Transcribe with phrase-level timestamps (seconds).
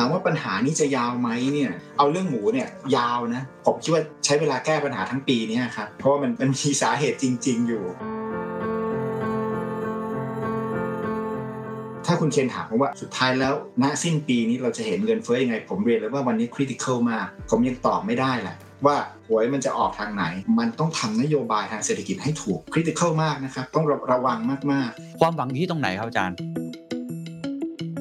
[0.00, 7.84] ามว่าปัญหานี้จะยาวไหมเนี่ยเอาเรื่องหมูเนี่ยยาวนะผมคิดว่าใช้เวลาแก้ปัญหาทั้งปีนี้ครับเพราะว่ามันมันมีสาเหตุจริง ๆ อยู่
[12.06, 18.56] ถ้าคุณเคนถามผมว่าสุดท้ายแล้วณสิ้นปีนี้เราจะเห็นเงินเฟ้อยังไง ผมเรียนเลยว่าวันนี้คริติคอลมากผมยังตอบไม่ได้แหละ
[18.86, 18.96] ว่า
[19.26, 20.24] หวยมันจะออกทางไหน
[20.58, 24.38] มันต้องทำนโยบายทางเศรษฐกิจให้ถูกคริติคอลมากนะครับต้องระวัง
[24.72, 26.36] มากๆ ความหวังที่ตรงไหนครับอาจารย์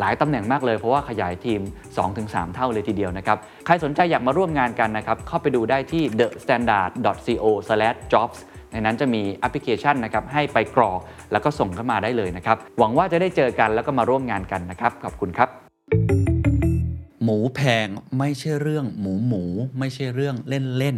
[0.00, 1.60] หลายตำแหน่งมากเลย เพราะว่าขยายทีม
[2.06, 8.38] 2-3 เท่าเลยทีเดียวนะครับ ใครสนใจอยากมาร่วมงานกันนะครับ เข้าไปดูได้ที่ thestandard.co/jobs
[8.72, 11.00] ในนั้นจะมีแอปพลิเคชันนะครับให้ไปกรอก
[11.32, 15.48] แล้วก็ส่งเข้ามาได้เลยนะครับ หวังว่าจะได้เจอกันแล้วก็มาร่วมงานกันนะครับ ขอบคุณครับ
[17.24, 19.42] หมูแพงไม่ใช่เรื่องหมูหมู
[19.78, 20.96] ไม่ใช่เรื่องเล่นเล่น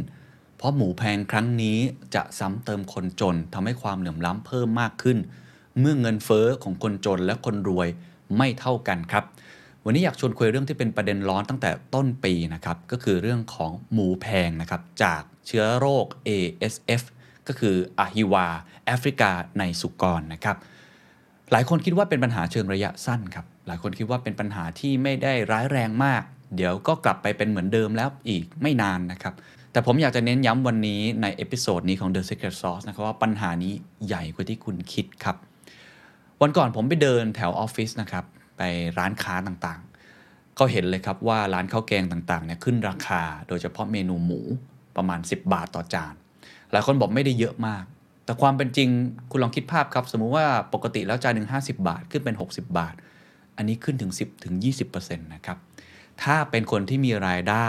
[0.58, 1.78] เพราะหมูแพงครั้งนี้
[2.14, 5.18] จะซ้ำเติมคนจนทำให้ความเหลื่อมล้ำเพิ่มมากขึ้น
[5.80, 7.88] เมื่อเงินเฟอ้อของคนจนและคนรวย
[8.36, 9.24] ไม่เท่ากันครับ
[9.84, 17.02] วันนี้อยากชวนคุยเรื่องที่เป็นประเด็นร้อนตั้งแต่ต้นปีนะครับ ก็คือเรื่องของหมูแพงนะครับ จากเชื้อโรค ASF
[17.48, 18.46] ก็คืออหิวาต์
[18.86, 20.56] แอฟริกาในสุกรนะครับ
[21.52, 26.22] หลายคนคิดว่าเป็นปัญหาเชิงระยะสั้นครับ หลายคนคิดว่าเป็นปัญหาที่ไม่ได้ร้ายแรงมาก
[26.56, 29.34] เดี๋ยวก็กลับไปเป็นเหมือนเดิมแล้วอีกไม่นานนะครับ
[29.72, 33.72] แต่ผมอยากจะเน้นย้ำวันนี้ใน episode นี้ของ The Secret Sauce นะครับว่าปัญหานี้
[34.06, 35.36] ใหญ่กว่าที่คุณคิดครับ
[36.46, 38.24] วันก่อนผมไปเดินแถวออฟฟิศนะครับ
[38.56, 38.62] ไป
[38.98, 44.40] ร้านค้าต่างๆ ก็เห็นเลยครับว่าร้านข้าวแกงต่างๆเนี่ยขึ้นราคา โดยเฉพาะเมนูหมู
[44.96, 46.14] ประมาณ 10 บาทต่อจาน
[46.70, 47.84] หลายคนบอกไม่ได้เยอะมาก
[48.24, 48.88] แต่ความเป็นจริง
[49.30, 52.94] คุณลองคิดภาพครับ สมมุติว่าปกติแล้วจานหนึ่ง50 บาท ขึ้นเป็น 60 บาท
[53.56, 54.54] อันนี้ขึ้นถึง 10ถึง
[54.90, 55.58] 20%นะครับ
[56.22, 57.68] ถ้าเป็นคนที่มีรายได้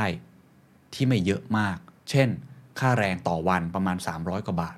[0.94, 1.78] ที่ไม่เยอะมาก
[2.09, 2.30] เช่น
[2.80, 4.78] ค่าแรงต่อวันประมาณ 300 กว่าบาท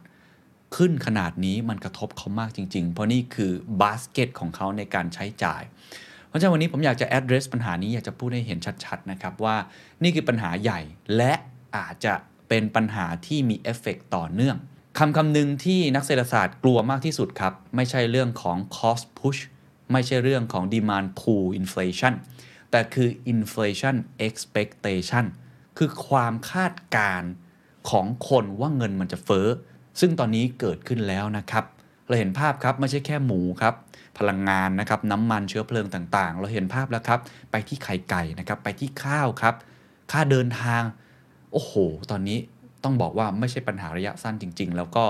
[0.76, 3.52] ขึ้นขนาดนี้มันกระทบเขามากจริง ๆ เพราะนี่คือ
[3.82, 5.62] บาสเกตของเขาในการใช้จ่าย
[6.28, 9.56] เพราะฉะนั้นวันนี้ผมอยากจะ address ปัญหานี้อยากจะพูดให้เห็นชัด ๆ นะครับว่า
[10.04, 10.80] นี่คือปัญหาใหญ่
[11.18, 11.34] และ
[11.76, 12.14] อาจจะ
[12.50, 14.58] เป็นปัญหาที่มีเอฟเฟกต่อเนื่อง
[15.00, 19.42] คำคำหนึ่งที่นักเศรษฐศาสตร์กลัวมากที่สุดครับ ไม่ใช่เรื่องของ cost push
[19.92, 22.14] ไม่ใช่เรื่องของ demand pull inflation
[22.72, 23.96] แต่คือ inflation
[24.28, 25.26] expectation
[25.78, 27.32] คือความคาดการณ์
[27.90, 29.48] ของคนว่าเงินมันจะเฟ้อ
[30.00, 31.66] ซึ่งตอนนี้เกิดขึ้นแล้วนะครับ
[32.08, 33.74] เราเห็นภาพครับไม่ใช่แค่หมูครับ
[34.18, 37.20] พลังงานนะครับน้ำมันเชื้อเพลิงต่างๆ เราเห็นภาพแล้วครับ
[37.52, 39.56] ไปที่ไข่ไก่นะครับไปที่ข้าวครับ
[40.12, 40.82] ค่าเดินทาง
[41.52, 41.74] โอ้โห
[42.12, 42.38] ตอนนี้
[42.84, 45.06] ต้องบอกว่าไม่ใช่ปัญหาระยะสั้นจริง ๆ แล้วก็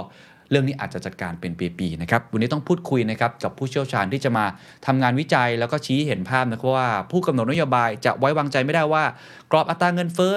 [0.50, 4.46] เรื่องนี้อาจจะจัดการเป็นปีๆนะครับวันนี้ต้องพูดคุยนะครับกับผู้เชี่ยวชาญที่จะมา
[4.86, 9.04] ทำงานวิจัย แล้วก็ชี้เห็นภาพนะครับว่า ผู้กำหนดนโยบายจะไว้วางใจไม่ได้ว่า
[9.52, 10.34] กรอบอัตราเงินเฟ้อ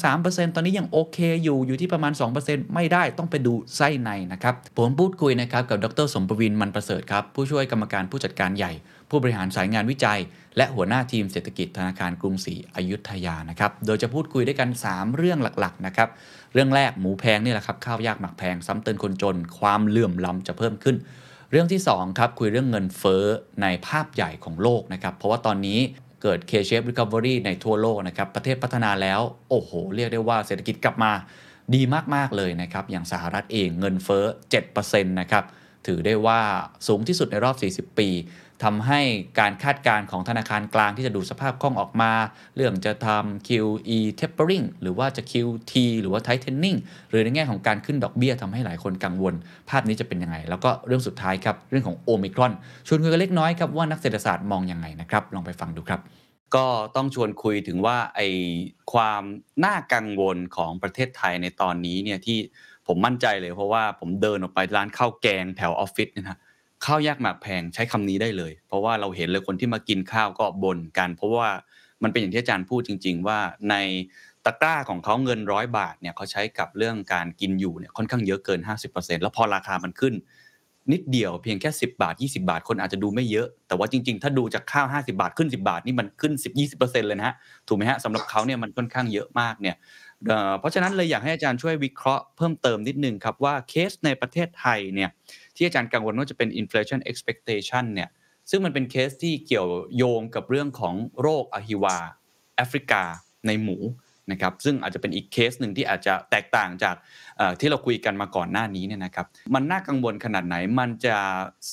[0.00, 2.12] 1-3%ตอนนี้ยังโอเคอยู่อยู่ที่ประมาณ
[2.42, 8.72] 2%ไม่ได้ต้องไปดูไส้ในนะครับผมพูดคุยนะครับกับดร สมประวินมันประเสริฐครับผู้ช่วยกรรมการผู้จัดการใหญ่
[9.10, 10.20] ผู้บริหารสายงานวิจัย
[10.56, 16.08] และหัวหน้าทีมเศรษฐกิจธนาคารกรุงศรีอยุธยานะครับโดยจะพูดคุยด้วยกัน 3 เรื่องหลักๆนะครับ
[16.54, 20.96] เรื่องแรกหมูแพงนี่แหละครับข้าวยากหมักแพงซ้ำเติมคนจน ความเหลื่อมล้ำจะเพิ่มขึ้น
[21.50, 23.24] เรื่องที่2ครับคุยเรื่องเงินเฟ้อ
[23.62, 25.78] ในภาพใหญ่ของโลกนะครับเพราะว่าตอนนี้
[26.22, 29.20] เกิด K-shape recovery ในทั่วโลกนะครับประเทศพัฒนาแล้ว
[29.50, 31.12] โอ้โห เรียกได้ว่าเศรษฐกิจกลับมา
[31.74, 31.82] ดี
[32.14, 34.24] มาก ๆ เลยนะครับ อย่างสหรัฐเองเงินเฟ้อ
[34.66, 35.44] 7%นะครับ
[35.86, 36.40] ถือได้ว่า
[36.86, 38.08] สูงที่สุดในรอบ 40 ปี
[38.66, 39.00] ทำให้
[39.40, 42.12] การคาดการณ์ของธนาคารกลางที่จะดูสภาพคล่องออกมา
[42.56, 46.78] เรื่องจะทำ QE tapering หรือว่าจะ QT หรือว่า tightening
[47.10, 49.34] หรือในแง่ของการขึ้นดอกเบี้ยทำให้หลายคนกังวล
[49.70, 52.52] ภาพนี้จะเป็นยังไง แล้วก็เรื่องสุดท้ายครับ เรื่องของโอมิครอน
[52.86, 56.00] ชวนคุยกันเล็กน้อยครับว่านักเศรษฐศาสตร์มองยังไงนะครับลองไปฟังดูครับ
[56.54, 56.66] ก็
[56.96, 58.20] ต้องชวนคุยถึงว่าไอ
[58.92, 59.22] ความ
[59.64, 62.38] น่ากังวลของประเทศไทยในตอนนี้เนี่ยที่
[62.86, 66.38] ผมมั่นใจเลยเพราะว่าผมเดินออกไปร้านข้าวแกงแถวออฟฟิศเนยนะ
[66.84, 71.50] ข้าวยากหมากแพงใช้คำนี้ได้เลย เพราะว่าเราเห็นเลยคนที่มากินข้าวก็บ่นกัน เพราะว่า
[72.02, 73.38] มันเป็นอย่างที่อาจารย์พูดจริง ๆ ว่า
[73.70, 73.74] ใน
[74.44, 78.60] ตะกร้าของเขาเงินร้อยบาทเนี่ยเขาใช้กับเรื่องการกินอยู่เนี่ยค่อนข้างเยอะเกิน
[78.90, 80.14] 50%แล้วพอราคามันขึ้น
[80.92, 86.32] นิดเดียวเพียงแค่ 10 บาท 20 บาท คนอาจจะดูไม่เยอะ แต่ว่าจริง ๆ ถ้าดูจากข้าว 50 บาทขึ้น 10 บาทนี่มันขึ้น
[86.70, 87.34] 10-20%เลยนะฮะ
[87.68, 89.76] ถูกไหมฮะสำหรับเขาเนี่ยมันค่อนข้างเยอะมากเนี่ย
[90.58, 95.10] เพราะฉะนั้นเลยอยากให้อาจารย์ช่วยวิเคราะห์เพิ่มเติมนิดนึงครับว่าเคสในประเทศไทยเนี่ย
[95.56, 98.08] ที่อาจารย์กังวลว่าจะเป็น inflation expectation เนี่ย
[98.50, 101.96] ซึ่งมันเป็นเคสที่เกี่ยวโยงกับเรื่องของโรคอหิวาต์
[102.56, 103.02] แอฟริกา
[103.46, 103.78] ในหมู
[104.30, 106.96] นะครับซึ่งอาจจะเป็นอีกเคสหนึ่งที่อาจจะแตกต่างจาก
[107.60, 111.16] ที่เราคุยกันมาก่อนหน้านี้เนี่ยนะครับมันน่ากังวลขนาดไหนมันจะ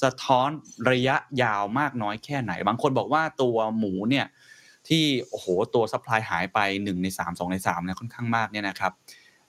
[0.02, 0.50] สะท้อน
[0.92, 4.26] ระยะยาวมากน้อยแค่ไหน บางคนบอกว่าตัวหมูเนี่ย
[4.90, 8.94] ที่โอ้โหตัว supply หายไป 1 ใน 3 2 ใน3เนี่ยค่อนข้างมากเนี่ยนะครับ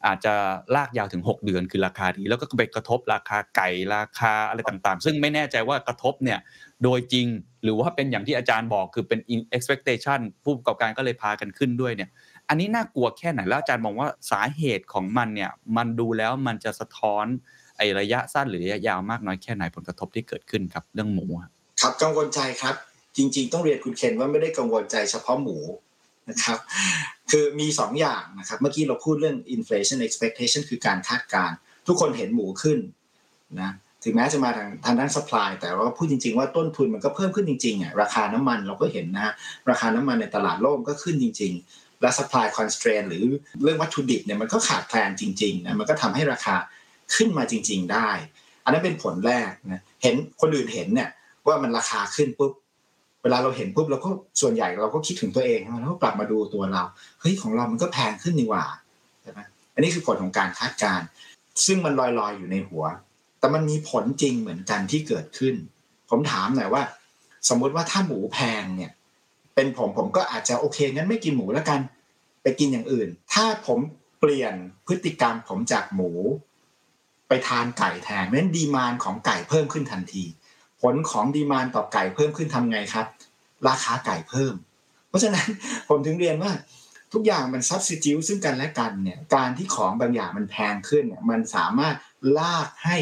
[0.06, 0.34] อาจจะ
[0.74, 6.38] ลากยาวถึง 6 เดือนคือราคาดีแล้วก็ไปกระทบราคาไก่ราคาอะไรต่างๆ ซึ่งไม่แน่ใจว่ากระทบเนี่ย
[6.82, 7.26] โดยจริง
[7.62, 9.20] หรือว่าเป็นอย่างที่อาจารย์บอกคือเป็น
[9.56, 12.10] expectation ผู้ประกอบการก็เลยพากันขึ้นด้วยเนี่ย
[12.48, 17.26] อันนี้น่ากลัวแค่ไหนแล้วอาจารย์มองว่าสาเหตุของมันเนี่ยมันดูแล้วมันจะสะท้อน
[17.76, 22.74] ไอระยะสั้นหรือระยะยาวมากน้อยแค่ไหนผลกระทบที่เกิดขึ้นครับเรื่องหมูครับกังวลใจครับ
[23.18, 25.58] จริง ๆ ต้องเรียนคุณเคนว่าไม่ได้กังวลใจเฉพาะหมู
[26.30, 26.58] นะครับ
[27.30, 31.56] คือมี2ออย่างนะครับเมื่อกี้เราพูดเรื่อง inflation expectation คือการคาดการณ์
[31.86, 32.78] ทุกคนเห็นหมูขึ้น
[33.60, 33.70] นะ
[34.04, 39.32] ถึงแม้จะมาทางทางด้าน supply แต่ว่าพูดจริง ๆ ว่าต้นทุนมันก็เพิ่มขึ้นจริงๆอะราคาน้ำมันเราก็เห็นนะ
[39.70, 43.22] ราคาน้ำมันในตลาดโลกก็ขึ้นจริง ๆ และ supply constraint หรือ
[43.62, 46.54] เรื่องวัตถุดิบเนี่ยมันก็ขาดแคลนจริงๆนะมันก็ทำให้ราคา
[47.14, 48.10] ขึ้นมาจริง ๆ ได้
[48.64, 51.08] อันนั้นเป็นผลแรกนะเห็นคนอื่นเห็นเนี่ย
[51.46, 52.52] ว่ามันราคาขึ้นปุ๊บ
[53.22, 54.10] เวลาเราเห็นปุ๊บเราก็
[54.40, 56.82] ส่วนใหญ่เราก็คิดถึงตัวเองแล้วก็กลับมาดูตัวเรา
[57.20, 58.64] เฮ้ยของเรามันก็แพงขึ้นนี่หว่า
[59.22, 59.40] ใช่ไหม
[59.74, 61.06] อันนี้คือผลของการคาดการณ์
[61.66, 62.84] ซึ่งมันลอยๆอยู่ในหัว
[63.38, 65.54] แต่มันมีผลจริงเหมือนกันที่เกิดขึ้น
[66.10, 66.82] ผมถามหน่อยว่า
[67.48, 68.92] สมมุติว่าถ้าหมูแพงเนี่ย
[69.54, 71.80] เป็นผมผมก็อาจจะโอเคงั้นไม่กินหมูแล้วกัน
[72.42, 73.78] ไปกินอย่างอื่น ถ้าผม
[74.20, 74.54] เปลี่ยน
[74.86, 76.10] พฤติกรรมผมจากหมู
[77.28, 80.24] ไปทานไก่แทนเพราะนั้นดีมานของไก่เพิ่มขึ้นทันที
[80.80, 83.06] ผลของดีมานต่อไก่เพิ่มขึ้นทำไงครับ
[83.68, 84.54] ราคาไก่เพิ่ม
[85.08, 85.46] เพราะฉะนั้น
[85.88, 86.52] ผมถึงเรียนว่า
[87.12, 91.94] ทุกอย่างมันซับซิจิวซึ่งกันและกันเนี่ยการที่ของบางอย่างมันแพงขึ้นเนี่ยมันสามารถ
[92.38, 92.96] ลากให้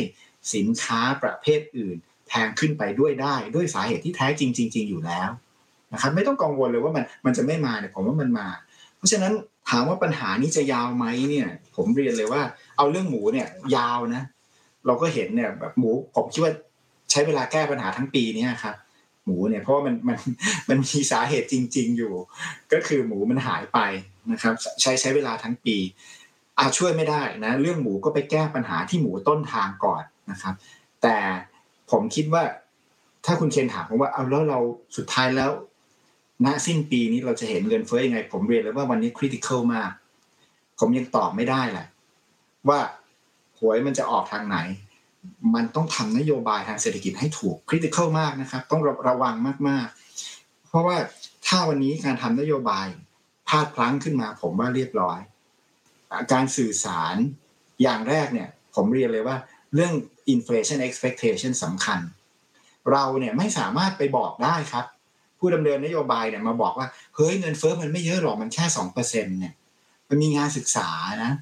[0.54, 1.96] สินค้าประเภทอื่น
[2.28, 5.30] แพงขึ้นไปด้วยได้ ด้วยสาเหตุที่แท้จริงจริงๆอยู่แล้ว
[5.92, 8.48] นะครับไม่ต้องกังวลเลยว่ามันมันจะไม่มาเนี่ยผมว่ามันมา
[8.96, 9.32] เพราะฉะนั้น
[9.70, 12.42] ถามว่าปัญหานี้จะยาวไหมเนี่ยผมเรียนเลยว่า
[12.76, 14.22] เอาเรื่องหมูเนี่ยยาวนะ
[14.86, 16.52] เราก็เห็นเนี่ยแบบหมูผมคิดว่า
[17.10, 18.76] ใช้เวลาแก้ปัญหาทั้งปีนี้ครับ
[19.24, 20.18] หมูเนี่ยเพราะว่ามันมัน
[20.68, 22.12] มันมีสาเหตุจริง ๆ อยู่
[22.72, 23.78] ก็คือหมูมันหายไป
[24.32, 25.76] นะครับ ใช้ใช้เวลาทั้งปี
[26.58, 30.54] อาช่วยไม่ได้นะ เรื่องหมูก็ไปแก้ปัญหาที่หมูต้นทางก่อนนะครับ
[31.02, 31.16] แต่
[31.90, 32.42] ผมคิดว่า
[33.26, 34.58] ถ้าคุณเคนถามผมว่าเอาแล้วเรา
[34.96, 35.50] สุดท้ายแล้ว
[36.44, 39.90] ณสิ้นปีนี้เราจะเห็นเงินเฟ้อยังไง ผมเรียนเลยว่าวันนี้คริติคอลมาก
[40.78, 41.86] ผมยังตอบไม่ได้แหละ
[42.68, 42.80] ว่า
[43.58, 44.58] หวยมันจะออกทางไหน
[45.54, 49.34] มันต้องทำนโยบายทางเศรษฐกิจให้ถูกคริติคอลมากนะครับ ต้องระวัง
[49.68, 50.96] มากๆ เพราะว่า
[51.46, 52.86] ถ้าวันนี้การทำนโยบาย
[53.48, 55.18] พลาดพลั้งขึ้นมา ผมว่าเรียบร้อย
[56.32, 57.16] การสื่อสาร
[57.82, 59.36] อย่างแรกเนี่ยผมเรียนเลยว่า
[59.74, 59.92] เรื่อง
[60.34, 62.00] inflation expectation สำคัญ
[62.92, 64.86] เราเนี่ยไม่สามารถไปบอกได้ครับ
[65.38, 69.54] ผู้ดำเนินนโยบายเนี่ยมาบอกว่า เฮ้ยเงินเฟ้อมันไม่เยอะหรอกมันแค่สองเปอร์เซ็นเนี่ย
[70.08, 70.88] มันมีงานศึกษา
[71.24, 71.32] นะ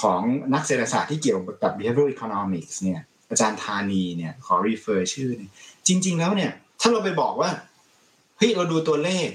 [0.00, 0.20] ของ
[0.54, 3.00] นักเศรษฐศาสตร์ที่เกี่ยวกับ behavioral economics เนี่ย
[3.30, 5.42] อาจารย์ธานีเนี่ยขอ refer ชื่อน
[5.86, 7.50] จริง ๆ แล้วเนี่ย ถ้าเราไปบอกว่า
[8.38, 9.28] เฮ้ยเราดูตัวเลข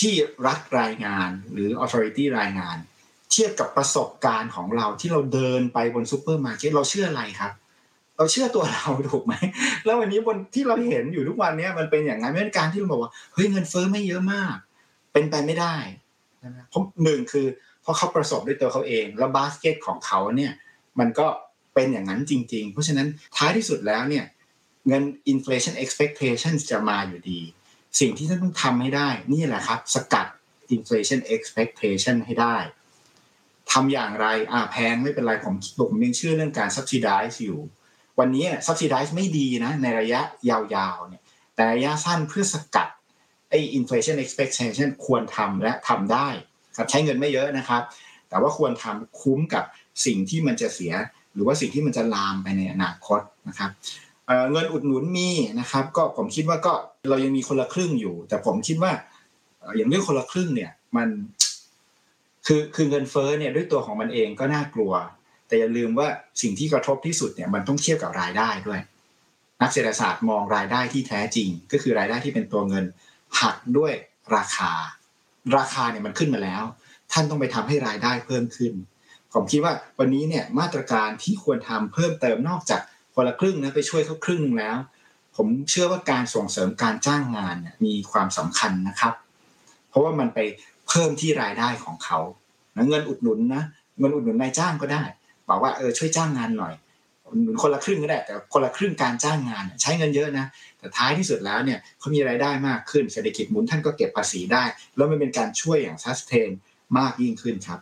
[0.00, 0.14] ที่
[0.46, 2.76] รัฐรายงานหรือ authority รายงาน
[3.30, 7.52] เทียบกับประสบการณ์ของเราที่เราเดินไปบนซูเปอร์มาร์เก็ตเราเชื่ออะไรครับ
[8.16, 9.34] เราเชื่อตัวเราถูกไหม
[9.84, 14.56] แล้ววันนี้บนที่เราเห็นอยู่ทุกวันนี้มันเป็นอย่างนั้นไม่เป็นการที่เราบอกว่าเฮ้ยเงินเฟ้อไม่เยอะมาก
[15.12, 15.76] เป็นไปไม่ได้
[16.68, 17.46] เพราะหนึ่งคือ
[17.88, 20.52] เพราะเขาประสบด้วยตัวเขาเอง แล้วบาสเกตของเขาเนี่ย
[20.98, 21.26] มันก็
[21.74, 24.24] เป็นอย่างนั้นจริง ๆ เพราะฉะนั้นท้ายที่สุดแล้วเนี่ย
[24.88, 25.02] เงิน
[25.32, 27.40] inflation expectation จะมาอยู่ดี
[28.00, 30.26] สิ่งที่ท่านต้องทำให้ได้ นี่แหละครับ สกัด
[30.76, 32.56] inflation expectation ให้ได้
[33.72, 37.58] ทำอย่างไรอ่าแพงไม่เป็นไรผมผมยังเชื่อเรื่องการ subsidize อยู่
[38.18, 41.22] วันนี้ subsidize ไม่ดีนะ ในระยะยาวๆเนี่ย
[41.54, 42.88] แต่ระยะสั้นเพื่อสกัด
[43.50, 46.28] ไอ้ inflation expectation ควรทำและทำได้
[46.78, 47.82] ครับใช้เงินไม่เยอะนะครับ
[48.28, 49.64] แต่ว่าควรทำคุ้มกับ
[50.06, 50.92] สิ่งที่มันจะเสีย
[51.34, 53.70] หรือว่าสิ่งที่มันจะลามไปในอนาคตนะครับ
[54.52, 55.30] เงินอุดหนุนมี
[55.60, 56.72] นะครับ ก็ผมคิดว่าก็
[57.08, 58.92] เรายังมีคนละครึ่งอยู่ แต่ผมคิดว่า
[59.76, 61.08] อย่างเรื่องคนละครึ่งเนี่ยมัน
[62.46, 64.92] คือคือเงินเฟ้อเนี่ยด้วยตัวของมันเองก็น่ากลัว
[65.46, 66.08] แต่อย่าลืมว่า
[66.42, 68.80] สิ่งที่กระทบที่สุดเนี่ยมันต้องเทียบกับรายได้ด้วย
[69.62, 72.84] นักเศรษฐศาสตร์มองรายได้ที่แท้จริง ก็คือรายได้ที่เป็นตัวเงิน
[73.40, 73.92] หักด้วย
[74.36, 74.72] ราคา
[75.56, 76.64] ราคาเนี่ยมันขึ้นมาแล้ว
[77.12, 78.72] ท่านต้องไปทำให้รายได้เพิ่มขึ้น
[79.32, 82.80] ผมคิดว่าวันนี้เนี่ยมาตรการที่ควรทำเพิ่มเติมนอกจาก
[83.14, 84.76] คนละครึ่งนะไปช่วยเขาครึ่งนึงแล้ว
[85.36, 89.14] ผมเชื่อว่าการส่งเสริมการจ้างงานเนี่ยมีความสำคัญนะครับ
[89.88, 90.38] เพราะว่ามันไป
[90.88, 92.18] เพิ่มที่รายได้ของเขา
[92.88, 93.62] เงินอุดหนุนนะ
[93.98, 95.02] เงินอุดหนุนนายจ้างก็ได้
[95.48, 96.74] บอกว่าเออช่วยจ้างงานหน่อย
[97.42, 100.46] หนุนคนละครึ่งก็ได้แต่คนละครึ่งการจ้างงานใช้เงินเยอะนะ
[100.78, 104.64] แต่ท้ายที่สุดแล้วเนี่ยเขามีรายได้มากขึ้นเศรษฐกิจหมุนท่านก็เก็บภาษีได้
[104.96, 106.50] แล้วมันเป็นการช่วยอย่างซัสเทน
[106.98, 107.78] มากยิ่งขึ้นครับ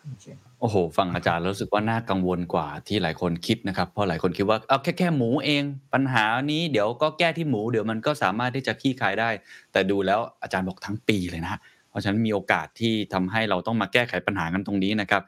[0.60, 5.62] โอ้โหฟังอาจารย์รู้สึกว่าน่ากังวลกว่าที่หลายคนคิดนะครับเพราะหลายคนคิดว่าเอาแค่แค่หมูเอง
[5.94, 9.30] ปัญหานี้เดี๋ยวก็แก้ที่หมูเดี๋ยวมันก็สามารถที่จะขี้คายได้
[9.72, 11.60] แต่ดูแล้วอาจารย์บอกทั้งปีเลยนะ
[11.96, 15.22] ราะฉะนั้นมีโอกาสที่ทำให้เราต้องมาแก้ไขปัญหากันตรงนี้นะครับ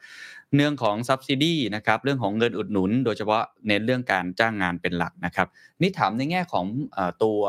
[0.55, 5.47] เรื่องของ subsidy นะครับ เรื่องของเงินอุดหนุน โดยเฉพาะเน้นเรื่องการจ้างงานเป็นหลักนะครับ
[5.81, 6.65] นี่ถามในแง่ของ
[7.23, 7.39] ตัว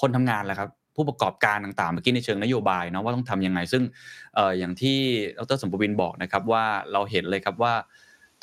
[0.00, 3.82] คนทำงานแหละครับผู้ประกอบการต่างๆเมื่อกี้ในเชิงนโยบายเนาะว่าต้องทํำยังไง ซึ่ง
[4.58, 4.98] อย่างที่
[5.38, 7.74] ดรสมบูรณ์บอกนะครับว่าเราเห็นเลยครับว่า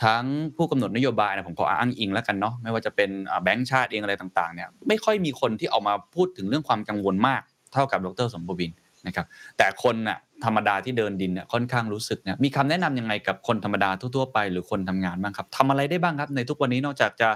[0.03, 0.23] ทั้ง
[0.57, 3.09] ผู้กำหนดนโยบายนะผมขออ้างอิงแล้วกันเนาะไม่ว่าจะเป็น
[3.43, 7.41] แบงก์ชาติเองอะไรต่างๆเนี่ยไม่ค่อยมีคนที่ออกมาพูดถึงเรื่องความกังวลมาก
[7.73, 8.75] เท่ากับดรสมบูรณ์
[9.07, 9.25] นะครับ
[9.57, 17.29] แต่คนน่ะธรรมดาที่เดินดินเนี่ยค่อนข้างรู้สึกเนี่ยมีคำแนะนํำยังไงกับคนธรรมดาทั่วๆไปหรือคนทำงานบ้างครับทำอะไรได้บ้างครับในทุกวันนี้นอกจากจะ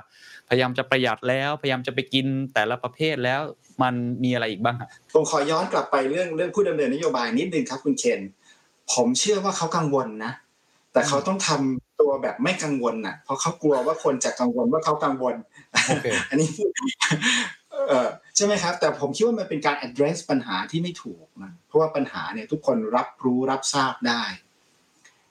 [0.49, 3.41] พยายามจะประหยัดแล้ว พยายามจะไปกินแต่ละประเภทแล้ว
[3.81, 3.93] มัน
[4.23, 8.19] มีอะไรอีกบ้างครับผมขอย้อนกลับไปเรื่องเรื่องผู้ดำเนินนโยบายนิดนึงครับคุณเชน
[8.93, 10.33] ผมเชื่อว่าเขากังวลนะ
[10.93, 15.35] แต่เขาต้องทำตัวแบบไม่กังวลน่ะ เพราะเขากลัวว่าคนจะกังวลว่าเขากังวล
[16.29, 16.69] อันนี้พูด
[17.87, 24.23] เออใช่ไหมครับ แต่ผมคิดว่ามันเป็นการ address ปัญหาที่ไม่ถูกนะเพราะว่าปัญหาเนี่ยทุกคนรับรู้รับทราบได้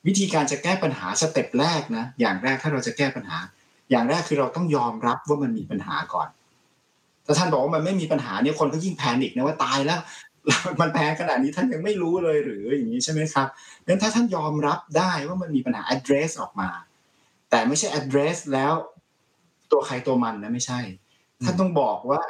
[0.06, 3.38] วิธีการจะแก้ปัญหาสเต็ปแรกนะอย่างแรกถ้าเราจะแก้ปัญหา
[3.90, 6.28] อย่างแรกคือเราต้องยอมรับว่ามันมีปัญหาก่อน
[7.26, 10.00] ถ้าท่านบอกว่ามันไม่มีปัญหาเนี่ยคนก็ยิ่งแพนิคนะว่าตายแล้ว
[10.80, 13.48] มันแพงขนาดนี้ท่านยังไม่รู้เลยหรืออย่างนี้ใช่ไหมครับ
[13.86, 16.70] งั้นถ้าท่านยอมรับได้ว่ามันมีปัญหา address ออกมา
[17.50, 18.72] แต่ไม่ใช่ address แล้ว
[19.72, 20.80] ตัวใครตัวมันนะไม่ใช่
[21.44, 22.20] ท่านต้องบอกว่า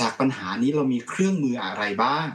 [0.00, 2.28] จากปัญหานี้เรามีเครื่องมืออะไรบ้าง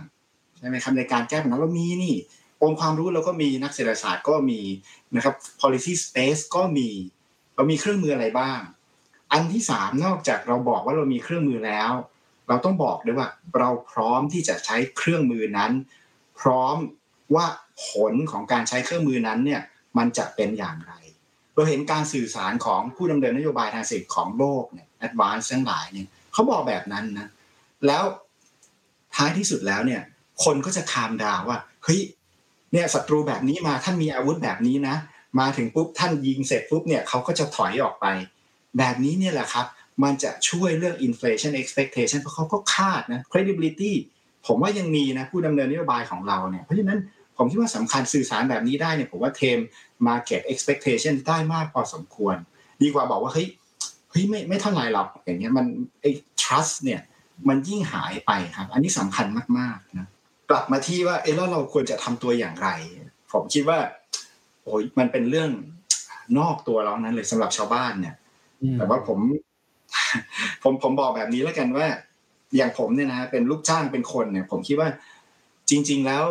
[0.57, 2.15] ใช่ไหมครับในการแก้ปัญหาเรามีนี่
[2.63, 4.61] องค์ความรู้เราก็มีนักเศรษฐศาสตร์ก็มี
[5.15, 6.89] นะครับ policy space ก็มี
[7.55, 8.59] เรามีเครื่องมืออะไรบ้าง
[9.31, 11.91] อันที่สามนอกจากเราบอกว่าเรามีเครื่องมือแล้ว
[12.47, 15.71] เราต้องบอกด้วยว่าเราพร้อมที่จะใช้เครื่องมือนั้น
[16.39, 16.77] พร้อม
[17.35, 17.45] ว่า
[17.85, 19.61] ผลของการใช้เครื่องมือนั้นเนี่ย
[19.97, 20.93] มันจะเป็นอย่างไร
[21.53, 27.27] เราเห็นการสื่อสารของผู้ดำเนินนโยบายทางเศรษฐกิจของโลกเนี่ย แอดวานซ์ทั้งหลายเนี่ยเขาบอกแบบนั้นนะ
[27.87, 28.03] แล้ว
[29.15, 30.01] ท้ายที่สุดแล้วเนี่ย
[30.43, 32.01] คนก็จะคามดาวว่าเฮ้ย
[32.71, 34.95] เนี่ยศัตรูแบบนี้มาท่านมีอาวุธแบบนี้นะ
[35.39, 38.05] มาถึงปุ๊บท่านยิงเสร็จปุ๊บเนี่ยเขาก็จะถอยออกไป
[38.77, 39.65] แบบนี้เนี่ยแหละครับ
[40.03, 43.93] มันจะช่วยเรื่อง inflation expectation เพราะเขาก็คาดนะ credibility
[44.47, 46.99] ผมว่ายังมีนะผู้ดำเนินนโยบายของเราเนี่ยเพราะฉะนั้น
[47.37, 49.57] ผมคิดว่าสำคัญสื่อสารแบบนี้ได้เนี่ยผมว่าเทม
[50.07, 52.35] market expectation ได้มากพอสมควร
[52.81, 53.47] ดีกว่าบอกว่าเฮ้ย
[54.17, 55.65] ฮ้ยไม่ไม่เท่าไหร่หรอกอย่างเงี้ยมัน
[56.01, 57.01] ไอ้ trust เนี่ย
[57.49, 59.27] มันยิ่งหายไปครับ อันนี้สำคัญ
[59.59, 60.07] มากๆนะ
[60.49, 62.69] กลับมาที่ว่าเออแล้วเราควรจะทำตัวอย่างไร
[63.31, 63.79] ผมคิดว่า
[64.63, 65.51] โอ้ยมันเป็นเรื่อง
[66.39, 68.15] นอกตัวเรานั้นเลยสำหรับชาวบ้านเนี่ย
[68.77, 69.19] แต่ว่าผม
[70.63, 71.87] ผมผมบอกแบบนี้แล้วกันว่า
[72.57, 74.89] อย่างผมเนี่ยนะเป็นลูกจ้างเป็นคนเนี่ย ผมคิดว่า
[75.69, 76.23] จริง ๆ แล้ว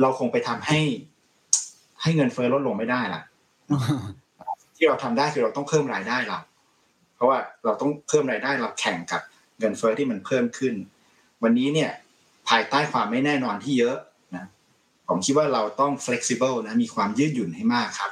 [0.00, 0.80] เราคงไปทำให้
[2.02, 3.22] ให้เงินเฟ้อลดลงไม่ได้ล่ะ
[4.76, 6.38] ที่เราทำได้คือเราต้องเพิ่มรายได้เรา
[7.20, 9.22] เพราะว่าเราต้องเพิ่มรายได้เราแข่งกับ
[9.58, 10.74] เงินเฟ้อที่มันเพิ่มขึ้น
[11.42, 11.90] วันนี้เนี่ย
[12.48, 13.96] ภายใต้ความไม่แน่นอนที่เยอะ
[14.36, 14.44] นะ
[15.08, 18.10] ผมคิดว่าเราต้อง flexible นะมีความยืดหยุ่นให้มากครับ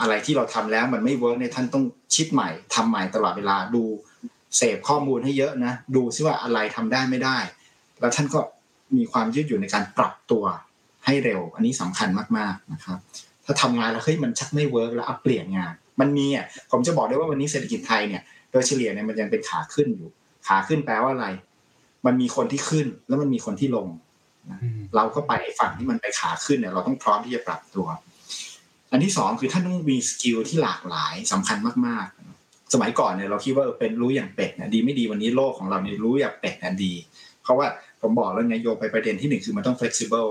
[0.00, 1.84] อะไรที่เราทำแล้วมันไม่ work เนี่ยท่านต้อง
[2.14, 3.82] คิดใหม่ทำใหม่ตลอดเวลาดู
[4.56, 7.38] เสพข้อมูลให้เยอะนะดูซิว่าอะไรทำได้ไม่ได้
[8.00, 8.40] แล้วท่านก็
[8.96, 10.44] มีความยืดหยุ่นในการปรับตัว
[11.04, 12.08] ให้เร็ว อันนี้สำคัญ
[12.38, 12.98] มากๆนะครับ
[13.44, 18.22] ถ้าทำงานแล้วเฮ้ยมันชักไม่ work แล้วอะเปลี่ยนงาน มันมีอะผมจะบอกได้ว่าวันนี้เศรษฐกิจไทยเนี่ย
[18.52, 20.10] โดยเฉลี่ยเนี่ยมันยังเป็นขาขึ้นอยู่
[20.46, 21.26] ขาขึ้นแปลว่าอะไร
[22.06, 23.88] มันมีคนที่ขึ้นแล้วมันมีคนที่ลง
[24.96, 27.86] เราก็ไปฝั่งที่มันไปขาขึ้นเนี่ยเราต้องพร้อมที่จะปรับตัว
[28.90, 36.92] อันที่สองคือท่านต้องมี skill ที่หลากหลายสำคัญมากๆ สมัยก่อนเนี่ยเราคิดว่าเป็นรู้อย่างเป็ดนะดีไม่ดีวันนี้โลกของเราเนี่ยรู้อย่างเป็ดนะดี
[37.42, 37.66] เพราะว่า
[38.00, 40.30] ผมบอกแล้วไงโยงไปประเด็นที่หนึ่งคือมันต้อง flexible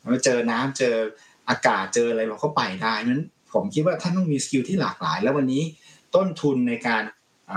[0.00, 0.94] เราเจอน้ำเจอ
[1.50, 3.22] อากาศเจออะไรเราก็ไปได้นั้น
[3.56, 5.62] ผมคิดว่าท่านต้องมี skill ที่หลากหลาย แล้ววันนี้
[6.14, 7.02] ต้นทุนในการ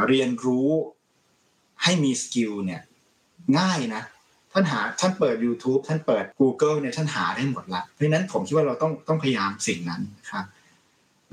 [0.08, 0.70] เรียนรู้
[1.84, 2.82] ให้มี skill เนี่ย
[3.60, 4.04] ง่ายนะ
[4.52, 10.46] ท่านหาท่านเปิด YouTube ท่านเปิด Google เนี่ยท่านหาได้หมดละเพราะนั้นผมคิดว่าเราต้องต้องพยายามสิ่งนั้นนะครับ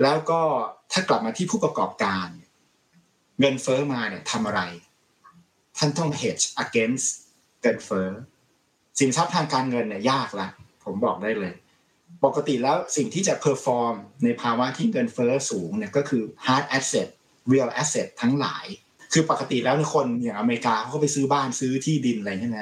[0.02, 0.40] แล้วก็
[0.92, 2.28] ถ้ากลับมาที่ผู้ประกอบการ
[3.40, 4.60] เงินเฟอ้อมาเนี่ยทำอะไร
[5.78, 7.08] ท่านต้อง hedge against
[7.62, 8.08] เงินเฟอ้อ
[8.98, 10.48] สินทรัพย์ทางการเงินเนี่ยยากละ
[10.84, 11.54] ผมบอกได้เลย
[12.24, 13.94] ปกติแล้วสิ่งที่จะ perform
[14.24, 17.08] ในภาวะที่เงินเฟอ้อสูงเนี่ยก็คือ hard asset
[17.52, 18.66] real asset ทั้งหลาย
[19.12, 22.58] คือปกติแล้วคนอย่างอเมริกาเขาก็ไปซื้อบ้านซื้อที่ดินอะไรใช่ไหม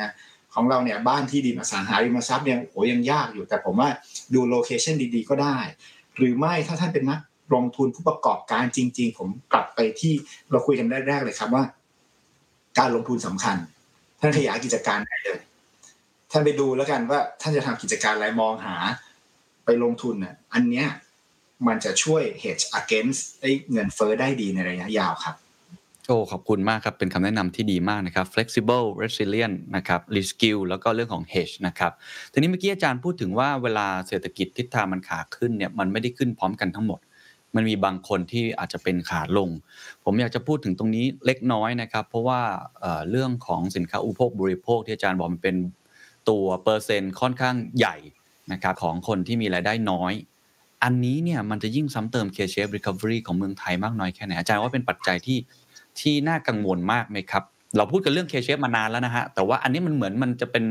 [0.55, 3.91] ของเราเนี่ยบ้านที่ดินอสังหาริมทรัพย์ยังโหยังยากอยู่ แต่ผมว่า
[4.35, 5.57] ดูโลเคชันดีๆ ก็ได้
[6.17, 7.21] หรือไม่ถ้าท่านเป็นนัก
[7.55, 10.13] ลงทุนผู้ประกอบการจริง ๆ ผมกลับไปที่
[10.51, 11.65] เราคุยกันแรกๆเลยครับว่า
[12.79, 13.57] การลงทุนสำคัญ
[14.21, 15.39] ท่านขยายกิจการได้เลย
[16.31, 18.77] ท่านไปดูแล้วกันว่าท่านจะทำกิจการอะไรมองหา
[19.65, 20.89] ไปลงทุนน่ะอันเนี้ย
[21.67, 23.23] มันจะช่วย hedge against
[23.73, 25.37] เงินเฟ้อได้ดีในระยะยาวครับ
[26.07, 31.93] โอ้ขอบคุณมากครับเป็นคำแนะนำที่ดีมากนะครับ flexible resilient นะครับ reskill แล้วก็เรื่องของ hedge นะครับ
[32.33, 37.01] ทีนี้เมื่อกี้อาจารย์พูดถึงว่าเวลาเศรษฐกิจทิศทางมันขาขึ้นเนี่ยมันไม่ได้ขึ้นพร้อมกันทั้งหมด
[37.55, 39.51] มันมีบางคนที่อาจจะเป็นขาลง
[40.05, 42.41] ผมอยากจะพูดถึงตรงนี้เล็กน้อยนะครับ เพราะว่า
[43.11, 45.57] เรื่องของสินค้าอุปโภคบริโภคที่อาจารย์บอกมันเป็น
[46.29, 47.97] ตัวเปอร์เซ็นต์ค่อนข้างใหญ่
[48.53, 50.13] นะครับของคนที่มีรายได้น้อย
[50.83, 55.39] อันนี้เนี่ยมันจะยิ่งซ้ำเติม K-shape recovery ของเมืองไทยมากน้อยแค่ไหนอาจารย์ว่าเป็นปัจจัยที่
[56.01, 57.43] ที่น่ากังวลมากไหมครับ
[57.77, 60.65] เราพูดกันเรื่องเคเชฟมานานแล้วนะฮะ แต่ว่าอันนี้มันเหมือนมันจะเป็น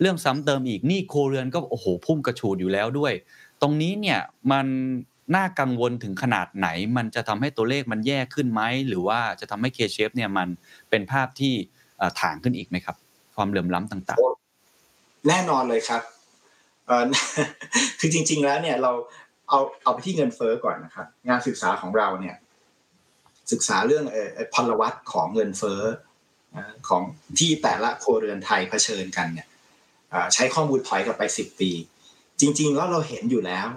[0.00, 3.12] เรื่องซ้ำเติมอีกนี่โคเรือนก็โอ้โหพุ่งกระฉูดอยู่แล้วด้วย
[3.62, 4.18] ตรงนี้เนี่ย
[4.52, 4.66] มัน
[5.36, 10.48] น่ากังวลถึงขนาดไหน มันจะทำให้ตัวเลขมันแย่ขึ้นไหม หรือว่าจะทำให้เคเชฟเนี่ยมัน
[10.90, 11.54] เป็นภาพที่
[12.20, 12.96] ถางขึ้นอีกไหมครับ
[13.36, 16.02] ความเหลื่อมล้ำต่างๆ แน่นอนเลยครับ
[18.00, 18.92] คือจริง ๆ แล้วเนี่ยเรา
[19.48, 22.36] เอาเอาไปที่เงินเฟ้อก่อนนะครับ งานศึกษาของเราเนี่ย
[23.52, 24.04] ศึกษาเรื่อง
[24.54, 25.82] พลวัตของเงินเฟ้อ
[26.88, 27.02] ของ
[27.38, 29.48] ที่แต่ละครัวเรือนไทยเผชิญกันเนี่ย
[30.34, 31.70] ใช้ข้อมูลถอยกลับไปสิบปี
[32.40, 33.68] จริง ๆ แล้วเราเห็นอยู่แล้ว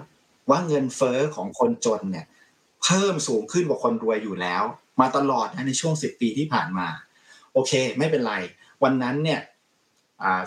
[0.50, 2.26] ว่าเงินเฟ้อของคนจนเนี่ย
[2.82, 4.62] เพิ่มสูงขึ้นกว่าคนรวยอยู่แล้ว
[5.00, 6.88] มาตลอดนะในช่วงสิบปีที่ผ่านมา
[7.52, 8.34] โอเค ไม่เป็นไร
[8.82, 9.40] วันนั้นเนี่ย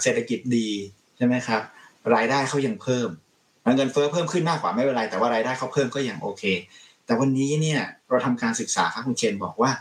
[0.02, 0.70] เศรษฐกิจดี
[1.18, 1.62] ใช่ไหมครับ
[2.16, 3.10] รายได้เขายังเพิ่ม
[3.76, 6.44] เงินเฟ้อเพิ่มขึ้นมากกว่าไม่เป็นไรแต่ว่ารายได้เขาเพิ่มก็ยังโอเค
[7.06, 9.72] แต่วันนี้เนี่ยเราทำการศึกษาครับคุณเคนบอกว่า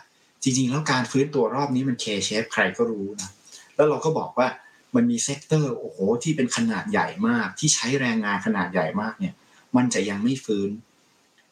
[0.43, 3.31] จริง ๆ แล้วการฟื้นตัวรอบนี้มัน K-shape ใครก็รู้นะ
[3.75, 4.49] แล้วเราก็บอกว่า
[4.95, 9.35] มันมี sector โอ้โหที่เป็นขนาดใหญ่มากที่ใช้แรงงานขนาดใหญ่มากเนี่ย
[9.77, 10.71] มันจะยังไม่ฟื้น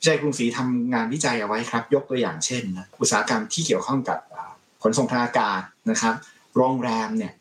[0.05, 4.19] วิจัยกรุงศรีทำงานวิจัยเอาไว้ครับ ยกตัวอย่างเช่นนะอุตสาหกรรมที่เกี่ยวข้องกับ
[4.83, 6.15] ขนส่งทางอากาศนะครับ
[6.57, 7.33] โรงแรมเนี่ย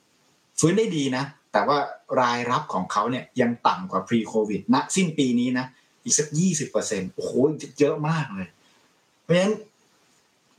[0.59, 1.77] ฟื้นได้ดีนะ แต่ว่า
[2.21, 5.65] รายรับของเขาเนี่ยยังต่ำกว่า pre covid ณสิ้นปีนี้นะ
[6.03, 7.31] อีกสักยี่สิบเปอร์เซ็นโอ้โห
[7.79, 8.47] เยอะมากเลย
[9.21, 9.53] เพราะฉะนั้น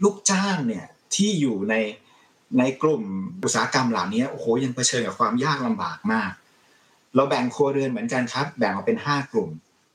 [0.04, 1.74] ลูกจ้างเนี่ยที่อยู่ใน
[2.58, 3.02] ในกลุ่ม
[3.42, 6.32] อุตสาหกรรมเหล่านี้โอ้โหยังเผชิญกับความยากลำบากมาก
[7.14, 9.50] เราแบ่งครัวเรือนเหมือนกันครับ แบ่งออกเป็นห้ากลุ่ม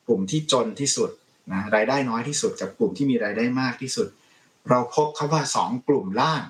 [0.08, 1.10] กลุ่มที่จนที่สุด
[1.51, 4.08] นะรายได้น้อยที่สุดกับกลุ่มที่มีรายได้มากที่สุด
[4.69, 6.41] เราพบครับว่าสองกลุ่มล่าง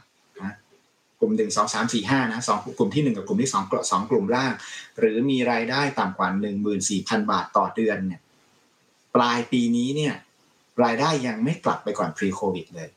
[1.19, 4.51] กลุ่มหนึ่งสองสามสี่ห้านะสองกลุ่มที่หนึ่งกับกลุ่มที่สองสองกลุ่มล่าง
[4.99, 8.21] หรือมีรายได้ต่ำกว่าหนึ่งหมื่นสี่พันบาทต่อเดือนเนี่ย
[9.15, 10.13] ปลายปีนี้เนี่ย
[10.83, 12.89] รายได้ยังไม่กลับไปก่อน pre covid เลย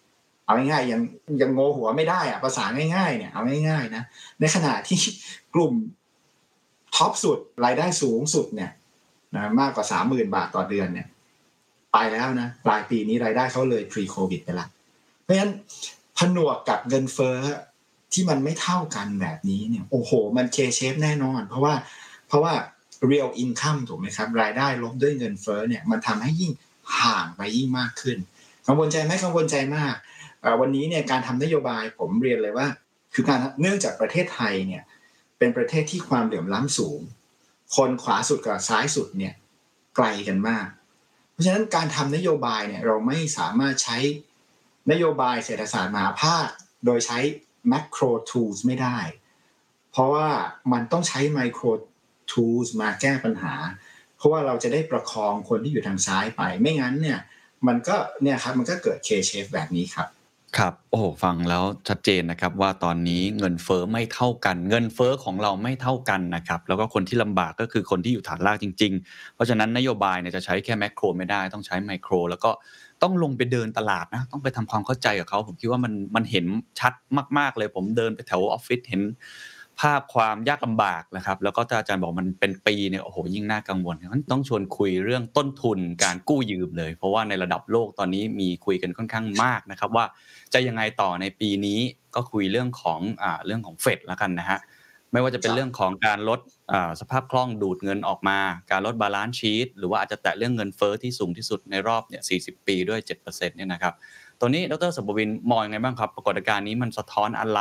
[0.44, 1.00] เอาง่ายๆยัง
[1.40, 2.64] ยังโงหัวไม่ได้อะภาษา
[2.96, 4.02] ง่ายๆเนี่ยเอาง่ายๆนะ
[4.40, 5.00] ในขณะที่
[5.54, 5.72] กลุ่ม
[6.96, 8.70] ท็อปสุดรายได้สูงสุดเนี่ย
[9.36, 11.08] นะมากกว่าสามหมื่นบาทต่อเดือนเนี่ย
[11.92, 14.66] ไปแล้วนะปลายปีนี้รายได้เขาเลย pre covid ไปละ
[15.22, 15.52] เพราะฉะนั้น
[16.18, 17.38] ผนวกกับเงินเฟ้อ
[18.12, 21.74] ที่มันไม่เท่ากันแบบนี้เนี่ยโอ้โห มันเคเชฟแน่นอน เพราะว่า
[22.28, 22.54] เพราะว่า
[23.10, 26.52] real income ถูกไหมครับ รายได้ลบด้วยเงินเฟ้อเนี่ยมันทำให้ยิ่ง
[27.00, 28.18] ห่างไปยิ่งมากขึ้น
[28.66, 29.94] กังวลใจไหมกังวลใจมาก
[30.60, 32.66] วันนี้เนี่ยการทำนโยบายผมเรียนเลยว่า
[33.14, 34.82] คือการเนื่องจากประเทศไทยเนี่ย
[35.38, 37.00] เป็นประเทศที่ความเหลื่อมล้ำสูง
[37.76, 39.34] คนขวาสุดกับซ้ายสุดเนี่ย
[39.96, 40.66] ไกลกันมาก
[41.32, 43.98] เพราะฉะนั้นการทำนโยบายเนี่ยเราไม่สามารถใช้
[44.90, 46.46] นโยบายเศรษฐศาสตร์มหาภาค
[46.84, 47.18] โดยใช้
[47.72, 48.98] macro tools ไม่ได้
[49.90, 50.28] เพราะว่า
[50.72, 51.70] มันต้องใช้ micro
[52.32, 53.54] tools มาแก้ปัญหา
[54.16, 57.20] เพราะว่าเราจะได้ประคองคนที่อยู่ทางซ้ายไป ไม่งั้นเนี่ย
[57.66, 60.08] มันก็เนี่ยครับมันก็เกิด K shape แบบนี้ครับ
[60.58, 72.50] ครับโอ้ฟังแล้วชัดเจนนะครับว่าตอนนี้เงินเฟ้อไม่เท่ากัน เงินเฟ้อของเราไม่เท่ากันนะครับแล้วก็คนที่ลำบากก็คือคนที่อยู่ฐานรากจริง ๆ เพราะฉะนั้นนโยบายเนี่ยจะใช้แค่แมกโครไม่ได้ต้องใช้ไมโคร แล้วก็
[73.02, 76.46] ต้องลงไปเดินตลาดนะต้องไปทำความเข้าใจกับเขาผมคิดว่ามันมันเห็น
[76.80, 76.92] ชัด
[77.38, 79.02] มาก ๆ เลย ผมเดินไปแถวออฟฟิศเห็น
[79.80, 90.04] ภาพความยากลำบากนะครับ แล้วก็าอาจารย์บอกมันเป็นปีเนี่ยโอ้โหยิ่งน่ากังวลงั้นต้องชวนคุยเรื่องต้นทุนการกู้ยืมเลย เพราะว่าในระดับโลกตอนนี้มีคุยกันค่อนข้างมากนะครับ ว่า
[90.52, 91.80] จะยังไงต่อในปีนี้
[92.14, 94.58] ก็คุยเรื่องของอ่าเรื่องของเฟดแล้วกันนะฮะ
[95.12, 96.40] ไม่ว่าจะเป็นเรื่องของการลด
[97.00, 98.38] สภาพคล่องดูดเงินออกมา
[98.70, 103.94] การลด balance sheet หรือว่าอาจจะแตะเรื่องเงินเฟ้อที่สูงที่สุดในรอบเนี่ย40 ปีด้วย 7%เนี่ยนะครับ
[104.40, 107.60] ตัวนี้ดร.สมประวิณมองยังไงบ้างครับ ปรากฏการณ์นี้มันสะท้อนอะไร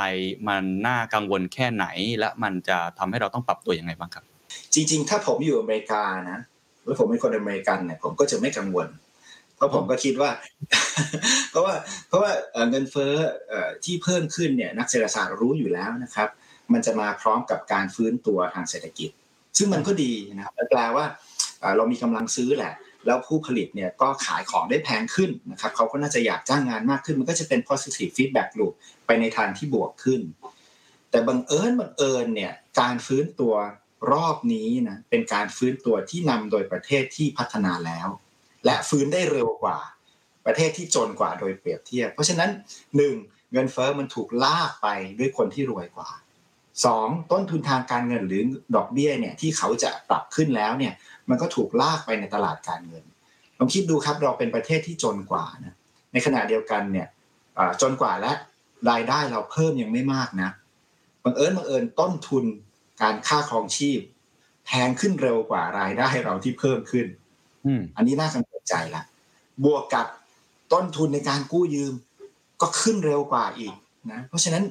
[0.50, 1.86] มันน่ากังวลแค่ไหน
[2.20, 4.24] และมันจะทำให้เราต้องปรับตัวยังไงบ้างครับ
[4.74, 6.40] จริง ๆ ถ้าผมอยู่อเมริกานะ
[6.86, 8.88] แล้วผมเป็นคนอเมริกันเนี่ยผมก็จะไม่กังวล
[9.58, 10.32] เพราะผมก็คิดว่า
[11.52, 11.76] เพราะว่า
[12.08, 12.32] เพราะว่า
[12.70, 13.14] เงินเฟ้อ
[13.84, 16.30] ที่เพิ่มขึ้นเนี่ยนักเศรษฐศาสตร์รู้อยู่แล้วนะครับ
[16.74, 19.10] มันจะมาพร้อมกับการฟื้นตัวทางเศรษฐกิจ
[19.58, 21.06] ซึ่งมันก็ดีนะครับแปลว่า
[21.78, 22.74] เรามีกำลังซื้อแหละ
[23.06, 28.74] แล้วผู้ผลิตเนี่ยก็ขายของได้แพงขึ้นนะครับเขาก็น่าจะอยากจ้างงานมากขึ้น มันก็จะเป็น positive feedback loop
[29.06, 30.22] ไปในทางที่บวกขึ้น
[31.10, 33.54] แต่บังเอิญบังเอิญเนี่ยการฟื้นตัว
[34.12, 38.08] รอบนี้นะเป็นการฟื้นตัวที่นำโดยประเทศที่พัฒนาแล้ว
[38.68, 39.78] และฟื้นได้เร็วกว่า
[40.46, 42.50] ประเทศที่จนกว่าโดยเปรียบเทียบ เพราะฉะนั้น
[42.98, 43.16] หนึ่ง
[43.54, 44.88] เงินเฟอ้อมันถูกลากไป
[45.20, 46.10] ด้วยคนที่รวยกว่า
[46.86, 48.42] สองต้นทุนทางการเงินหรือ
[48.76, 50.94] ดอกเบี้ยเนี่ยที่เขาจะปรับขึ้นแล้วเนี่ย
[51.30, 53.04] มันก็ถูกลากไปในตลาดการเงิน
[53.58, 55.76] ลองคิดดูครับเราเป็นประเทศที่จนกว่านะ
[56.14, 57.08] ในขณะเดียวกันเนี่ย
[57.82, 58.32] จนกว่าและ
[58.90, 60.50] รายได้เราเพิ่มยังไม่มากนะ
[61.24, 62.46] บังเอิญบังเอิญต้นทุน
[63.02, 64.00] การค่าครองชีพ
[64.66, 67.08] แพงขึ้นเร็วกว่ารายได้เราที่เพิ่มขึ้น
[67.98, 69.04] อันนี้น่ากังวล ใจละ
[69.66, 70.06] บวกกับ
[70.74, 71.94] ต้นทุนในการกู้ยืม
[72.62, 73.74] ก็ขึ้นเร็วกว่าอีก
[74.12, 74.64] นะเพราะฉะนั้น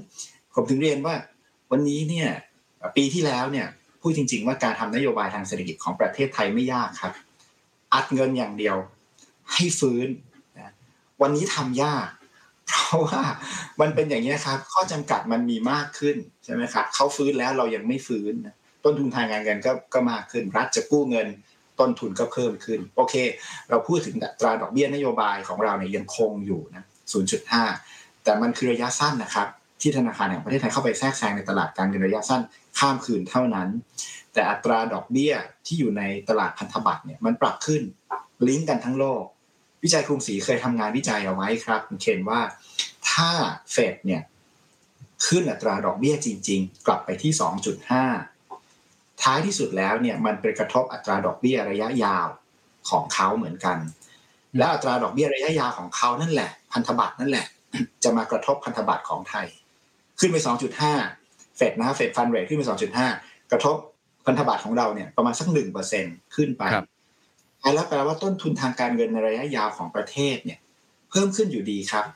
[0.55, 1.15] ผมถึงเรียนว่า
[1.71, 2.29] วันนี้เนี่ย
[2.97, 3.67] ปีที่แล้วเนี่ย
[4.01, 7.13] พูดจริง ๆ ว่าการทำนโยบายทางเศรษฐกิจของประเทศไทยไม่ยากครับ
[7.95, 8.77] อัดเงินอย่างเดียว
[9.53, 10.09] ให้ฟื้น
[10.59, 10.73] นะ
[11.23, 12.09] วันนี้ทำยาก
[12.69, 13.23] เพราะว่า
[13.81, 18.35] มันเป็นอย่างนี้ครับ ข้อจำกัดมันมีมากขึ้นใช่ไหมครับเขาฟื้นแล้วเรายังไม่ฟื้น
[18.85, 21.29] ต้นทุนทางการเงินก็ก็มากขึ้นรัฐจะกู้เงิน
[21.81, 23.15] ต้นทุนก็เพิ่มขึ้น โอเค
[23.71, 26.85] เราพูดถึงตราดอกเบี้ยนโยบายของเราเนี่ยยังคงอยู่นะ
[27.55, 29.49] 0.5 แต่มันคือระยะสั้นนะครับ
[29.81, 32.43] ที่ธนาคารแห่งประเทศไทยเข้าไปแทรกแซงในตลาดการเงินระยะสั้น
[32.79, 33.69] ข้ามคืนเท่านั้น
[34.33, 35.33] แต่อัตราดอกเบี้ย
[35.67, 37.83] ที่อยู่ในตลาดพันธบัตรเนี่ยมันปรับขึ้น
[38.49, 39.23] ลิงก์กันทั้งโลก
[39.83, 42.41] วิจัยกรุงศรีเคยทำงานวิจัยเอาไว้ครับเขียนว่า
[43.11, 43.31] ถ้า
[43.73, 44.23] เฟดเนี่ย
[45.27, 47.33] ขึ้นอัตราดอกเบี้ยจริง ๆ กลับไปที่
[47.87, 48.36] 2.5
[49.23, 52.27] ท้ายที่สุดแล้วเนี่ยมันเป็นกระทบอัตราดอกเบี้ยระยะยาว
[52.91, 53.79] ของเขาเหมือนกัน
[54.59, 57.47] และอัตราดอกเบี้ยระยะยาวของเขานั่นแหละ พันธบัตรนั่นแหละ
[58.05, 59.47] จะมากระทบพันธบัตรของไทย
[60.19, 60.37] ขึ้นไป
[60.97, 62.63] 2.5 เฟดนะเฟดฟันเรทขึ้นไป
[63.07, 63.77] 2.5 กระทบ
[64.27, 65.49] พันธบัตรของเราเนี่ยประมาณสัก
[65.93, 66.63] 1%ขึ้นไป
[67.75, 70.59] แล้วแปลว่าต้นทุนทางการเงินในระยะยาวของประเทศเนี่ย
[71.11, 72.07] เพิ่มขึ้นอยู่ดีครับ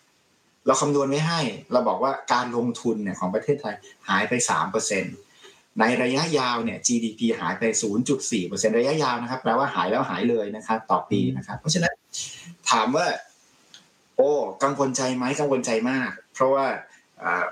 [0.66, 1.40] เราคำนวณไว้ให้
[1.72, 3.74] เราบอกว่าการลงทุนเนี่ยของประเทศไทย
[4.08, 4.32] หายไป
[4.90, 5.29] 3%
[5.78, 7.62] ในระยะยาวเนี่ย GDP หายไป
[8.20, 11.94] 0.4%ระยะยาวนะครับ แปลว่าหายแล้วหายเลยนะครับ ต่อปีนะครับ เพราะฉะนั้น
[12.70, 13.06] ถามว่า
[14.16, 14.30] โอ้
[14.62, 16.66] กังวลใจไหมกังวลใจมาก เพราะว่า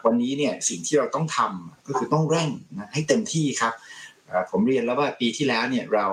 [0.05, 3.73] วันนี้เนี่ยสิ่งที่เราต้องทำก็คือต้องเร่งนะให้เต็มที่ครับ
[4.51, 6.07] ผมเรียนแล้วว่าปีที่แล้วเนี่ยเรา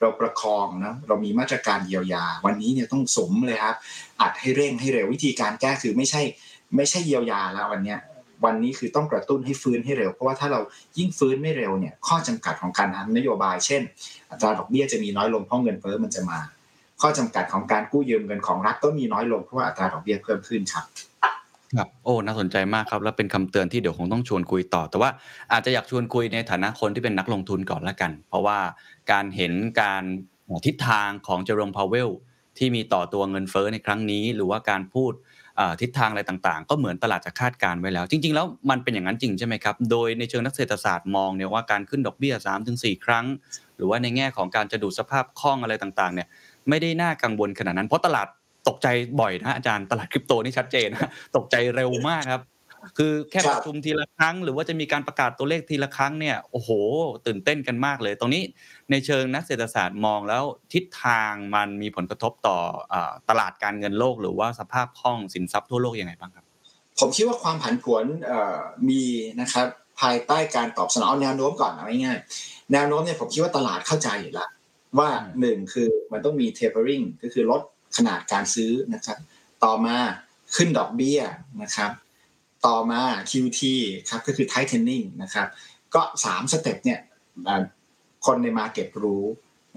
[0.00, 3.76] เราประคองนะเรามีมาตรการเยียวยา วันนี้เนี่ยต้องสมเลยครับ
[4.20, 6.22] อัดให้เร่งให้เร็ววิธีการแก้คือไม่ใช่
[6.76, 7.96] ไม่ใช่เยียวยาแล้ววันนี้
[8.44, 10.60] วันนี้คือต้องกระตุ้นให้ฟื้นให้เร็ว เพราะว่าถ้าเรา
[10.98, 13.82] ยิ่งฟื้นไม่เร็วเนี่ยข้อจำกัดของการทำนโยบาย เช่น
[14.30, 16.38] อัตราดอกเบี้ยจะมีน้อยลงเพราะเงินเฟ้อมันจะมา
[17.00, 20.84] ข้อจำกัดของการกู้ยืมเงินของรัฐก็มีน้อยลงเพราะว่าอัตราดอกเบี้ยเพิ่มขึ้นครับ
[21.76, 25.10] ครับโอ้น่าสนใจมากครับ และเป็นคำเตือนที่เดี๋ยวคงต้องชวนคุยต่อ แต่ว่า
[25.52, 28.58] อาจจะอยากชวนคุยในฐานะคนที่เป็นนักลงทุนก่อนละกัน เพราะว่า
[29.12, 30.02] การเห็นการ
[30.66, 32.08] ทิศทางของเจอร์มพาวเวล
[32.58, 35.12] ที่มีต่อตัวเงินเฟ้อในครั้งนี้ หรือว่าการพูด
[35.80, 42.34] ทิศทางอะไรต่างๆ ก็เหมือนตลาดจะคาดการไว้แล้ว จริง ๆ แล้วมันเป็นอย่างนั้นจริงใช่ไหมครับ โดยในเชิงนักเศรษฐศาสตร์มองเนี่ยว่าการขึ้นดอกเบี้ย
[42.70, 43.26] 3-4 ครั้ง
[43.76, 46.28] หรือว่าในแง่ของการจะดูสภาพคล่องอะไรต่างๆเนี่ย
[46.68, 48.28] ไม่ได้น่ากังวลขนาดนั้น เพราะตลาด
[48.68, 48.88] ตกใจ
[49.20, 52.42] บ่อยนะอาจารย์ตลาดคริปโตนี่ชัดเจนนะตกใจเร็วมากครับ
[52.98, 56.70] คือแค่ประชุมทีละครั้ง หรือว่าจะมีการประกาศตัวเลขทีละครั้งเนี่ยโอ้โห
[57.26, 58.42] ตื่นเต้นกันมากเลย ตรงนี้
[58.90, 62.58] ในเชิงนักเศรษฐศาสตร์มองแล้วทิศทางมันมีผลกระทบต่อ
[63.28, 66.44] ตลาดการเงินโลก หรือว่าสภาพคล่องสินทรัพย์ทั่วโลกยังไงบ้างครับ
[66.98, 68.04] ผมคิดว่าความผันผวน
[68.88, 69.02] มี
[69.40, 69.66] นะครับ
[70.00, 74.50] ภายใต้การตอบสนองแนวโน้มก่อนเอาง่ายๆแนวโน้มเนี่ยผมคิดว่าตลาดเข้าใจอยู่แล้ว
[74.98, 77.62] ว่าหนึ่งคือมันต้องมี tapering ก็คือลด
[77.96, 79.18] ขนาดการซื้อนะครับ
[79.64, 79.96] ต่อมา
[80.56, 81.20] ขึ้นดอกเบี้ย
[81.62, 81.90] นะครับ
[82.66, 83.00] ต่อมา
[83.30, 83.60] QT
[84.08, 85.48] ครับก็คือ tightening นะครับ
[85.94, 87.00] ก็สาม step เนี่ย
[88.26, 89.24] คนใน market รู้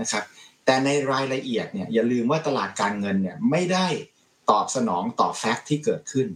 [0.01, 0.23] นะครับ
[0.65, 3.87] แต่ในรายละเอียดเนี่ยอย่าลืมว่าตลาดการเงินเนี่ยไม่ได้
[4.51, 6.27] ตอบสนองต่อ fact ที่เกิดขึ้น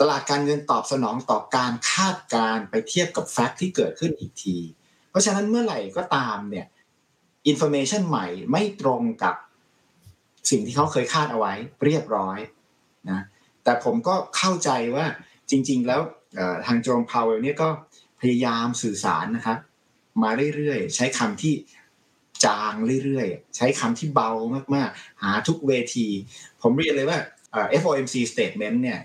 [0.00, 4.56] ตลาดการเงินตอบสนองต่อการคาดการณ์ไปเทียบกับ fact ที่เกิดขึ้นอีกที
[5.10, 6.66] เพราะฉะนั้นเมื่อไหร่ก็ตามเนี่ย
[7.46, 9.34] information ใหม่ไม่ตรงกับ
[10.50, 11.52] สิ่งที่เขาเคยคาดเอาไว้
[11.84, 12.38] เรียบร้อย
[13.10, 13.20] นะ
[13.64, 15.06] แต่ผมก็เข้าใจว่า
[15.50, 16.00] จริง ๆ แล้ว
[16.66, 17.68] ทางโจมพาวเวลเนี่ยก็
[18.20, 19.58] พยายามสื่อสารนะครับ
[20.22, 21.54] มาเรื่อยๆ ใช้คำที่
[22.44, 22.74] จาง
[23.04, 24.30] เรื่อยๆ ใช้คำที่เบา
[24.74, 26.06] มากๆ หาทุกเวที
[26.62, 27.18] ผมเรียนเลยว่า
[27.82, 29.00] FOMC statement เนี่ย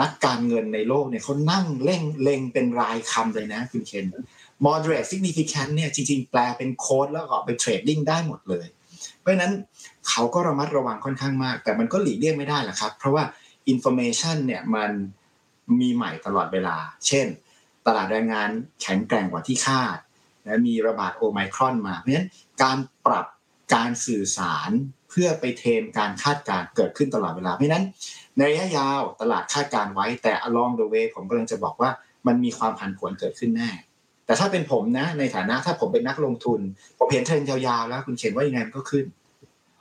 [0.00, 4.06] นักการเงินในโลกเนี่ยเขานั่งเล่งเล็งเป็นรายคำเลยนะคุณเคน
[4.66, 8.66] moderate significant เนี่ยจริงๆ แปลเป็นโค้ดแล้วก็ไปเทรดดิ้งได้หมดเลย
[9.18, 9.52] เพราะนั้น
[10.08, 13.24] เขาก็ระมัดระวังค่อนข้างมาก แต่มันก็หลีกเลี่ยงไม่ได้แหละครับ เพราะว่า
[13.72, 14.90] information เนี่ยมัน
[15.80, 17.26] มีใหม่ตลอดเวลา เช่น
[17.86, 18.50] ตลาดแรงงาน
[18.82, 19.98] แข็งแกร่งกว่าที่คาด
[20.44, 22.28] และมีระบาดโอไมครอนมา เพราะฉะนั้น
[22.62, 23.26] การปรับ
[23.74, 24.70] การสื่อสาร
[25.10, 27.84] เพื่อไปเทมการคาดการเกิดขึ้นตลอดเวลา เพราะฉะนั้น
[28.36, 31.90] ในระยะยาวตลาดคาดการไว้แต่ along the way ผมกำลังจะบอกว่า
[32.26, 33.70] มันมีความผันผวนเกิดขึ้นแน่
[34.26, 36.60] แต่ถ้าเป็นผมนะในฐานะถ้าผมเป็นนักลงทุน
[36.98, 39.04] ผมเห็นเทรนยาวๆแล้ว คุณเขียนว่ายังไงมันก็ขึ้น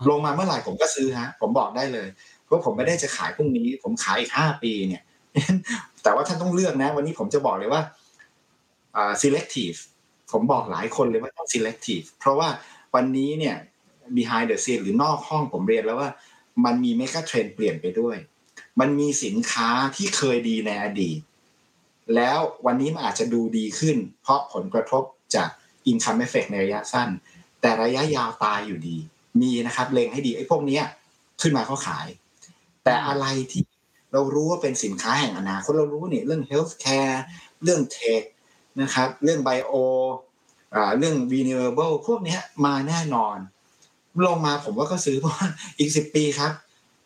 [0.10, 2.08] ลงมาเมื่อไหร่ผมก็ซื้อฮะ ผมบอกได้เลย
[2.46, 5.02] เพราะผมไม่ได้จะขายพรุ่งนี้ ผมขายอีกห้าปีเนี่ย
[6.04, 7.82] แต่ว่าท่านต้องเลือกนะ วันนี้ผมจะบอกเลยว่า
[9.22, 9.80] selective
[10.32, 12.50] ผมบอกหลายคนเลยว่าต้อง selective เพราะว่า
[12.96, 13.56] วันนี้เนี่ย
[14.16, 16.10] behind the scene หรือนอกห้องผมเรียนแล้วว่า
[16.66, 18.18] มันมี mega trend เปลี่ยนไปด้วย
[18.80, 21.20] มันมีสินค้าที่เคยดีในอดีต
[22.16, 25.04] แล้ววันนี้มันอาจจะดูดีขึ้น เพราะผลกระทบ
[25.36, 25.50] จาก
[25.92, 27.10] income effect ในระยะสั้น
[27.62, 28.98] แต่ระยะยาวตายอยู่ดี
[29.42, 30.80] มีนะครับเล็งให้ดีไอ้พวกนี้
[31.42, 32.08] ขึ้นมาเขาขาย
[32.84, 33.64] แต่อะไรที่
[34.12, 37.18] เรารู้ว่าเป็นสินค้าแห่งอนาคตเรารู้เนี่ยเรื่อง healthcare
[37.64, 38.24] เรื่อง tech
[38.82, 39.76] นะครับ เรื่อง bio
[40.98, 43.38] เรื่อง renewable พวกนี้มาแน่นอน
[44.26, 45.48] ลงมาผมว่าก็ซื้อเพราะว่า
[45.80, 46.52] อีกสิบปีครับ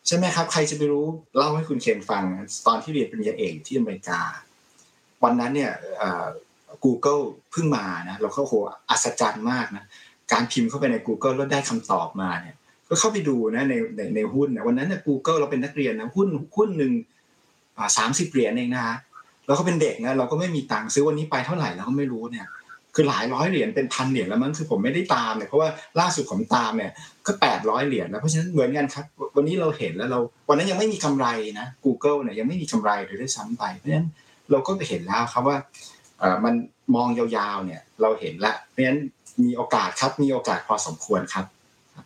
[0.06, 2.22] ใช่ไหมครับ ใครจะไปรู้เล่าให้คุณเคนฟัง
[2.66, 4.20] ตอนที่เรียนปริญญาเอกที่อเมริกา
[5.24, 5.72] วันนั้นเนี่ย
[6.84, 8.54] Google เพิ่งมานะเราก็โห
[8.90, 9.84] อัศจรรย์มากนะ
[10.32, 12.56] การพิมพ์เข้าไปใน Google แล้วได้คำตอบมาเนี่ย
[12.88, 16.92] ก็เข้าไปดูนะในในในหุ้นนะวันนั้นเนี่ย Google เราเป็นนักเรียนนะหุ้นหุ้นหนึ่ง
[17.96, 18.96] สามสิบเหรียญเองนะฮะ
[19.46, 22.46] แล้วก็เป็นเด็กนะเราก็ไม่มีตังค์ซื้อวันนี้ไปเท่าไหร่เราก็ไม่รู้เนี่ย
[22.94, 25.68] คือหลายร้อยเหรียญเป็นพันเหรียญแล้วมั้งคือผมไม่ได้ตามเนี่ยเพราะว่า
[26.00, 26.92] ล่าสุดผมตามเนี่ย
[27.26, 29.04] ก็แปดร้อยเหรียญแล้วเพราะฉะนั้นเหมือนกันครับ
[29.36, 31.26] วันนี้เราเห็นแล้วเราวันนั้นยังไม่มีกำไร
[31.60, 34.08] นะ Google เนี่ยยังไม่มีกำไรเลยด้วยซ้ำไปเพราะฉะนั้น
[34.50, 35.56] เราก็เห็นแล้วครับว่า
[36.44, 36.54] มัน
[36.94, 39.00] มองยาวๆเนี่ยเราเห็นละเพราะฉะนั้น
[39.42, 41.44] มีโอกาสครับมีโอกาสพอสมควรครับ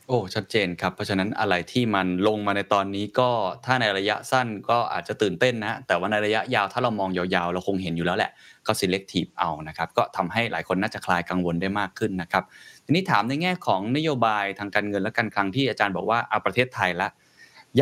[0.08, 3.30] โอ้ ชัดเจนครับ เพราะฉะนั้นอะไรที่มันลงมาในตอนนี้ก็
[3.64, 8.30] ถ้าในระยะสั้นก็อาจจะตื่นเต้นนะแต่ว่าในระยะยาวถ้าเรามองยาวๆ เราคงเห็นอยู่แล้วแหละ
[8.66, 12.44] ก็ selective เอานะครับก็ทำให้หลายคนน่าจะคลายกังวลได้มากขึ้นนะครับ
[12.84, 17.08] ทีนี้ถามในแง่ของนโยบายทางการเงินและการคลังที่อาจารย์บอกว่าเอาประเทศไทยละ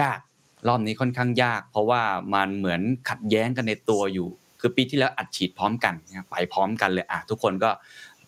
[0.01, 0.18] ยาก
[0.68, 2.03] รอบนี้ค่อนข้างยาก เพราะว่า
[2.35, 4.29] มันเหมือนขัดแย้งกันในตัวอยู่
[4.61, 5.94] คือปีที่แล้วอัดฉีดพร้อมกัน
[6.31, 7.71] ไปพร้อมกันเลยอะทุกคนก็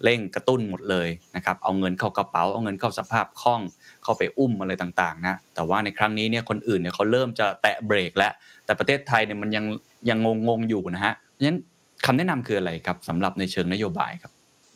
[0.04, 3.60] เร่งกระตุ้นหมดเลยนะครับเอาเงินเข้ากระเป๋าเอาเงินเข้าสภาพคล่อง
[4.02, 8.32] เข้าไปอุ้มอะไรต่างๆนะแต่ว่าในครั้งนี้เนี่ยคนอื่นเนี่ยเขาเริ่มจะแตะเบรกแล้ว
[8.64, 9.64] แต่ประเทศไทยเนี่ยมันยัง
[10.08, 11.58] ยังงงๆอยู่นะฮะเพราะฉะนั้น
[12.06, 14.32] คำแนะนำคืออะไรครับสำหรับในเชิงนโยบายครับ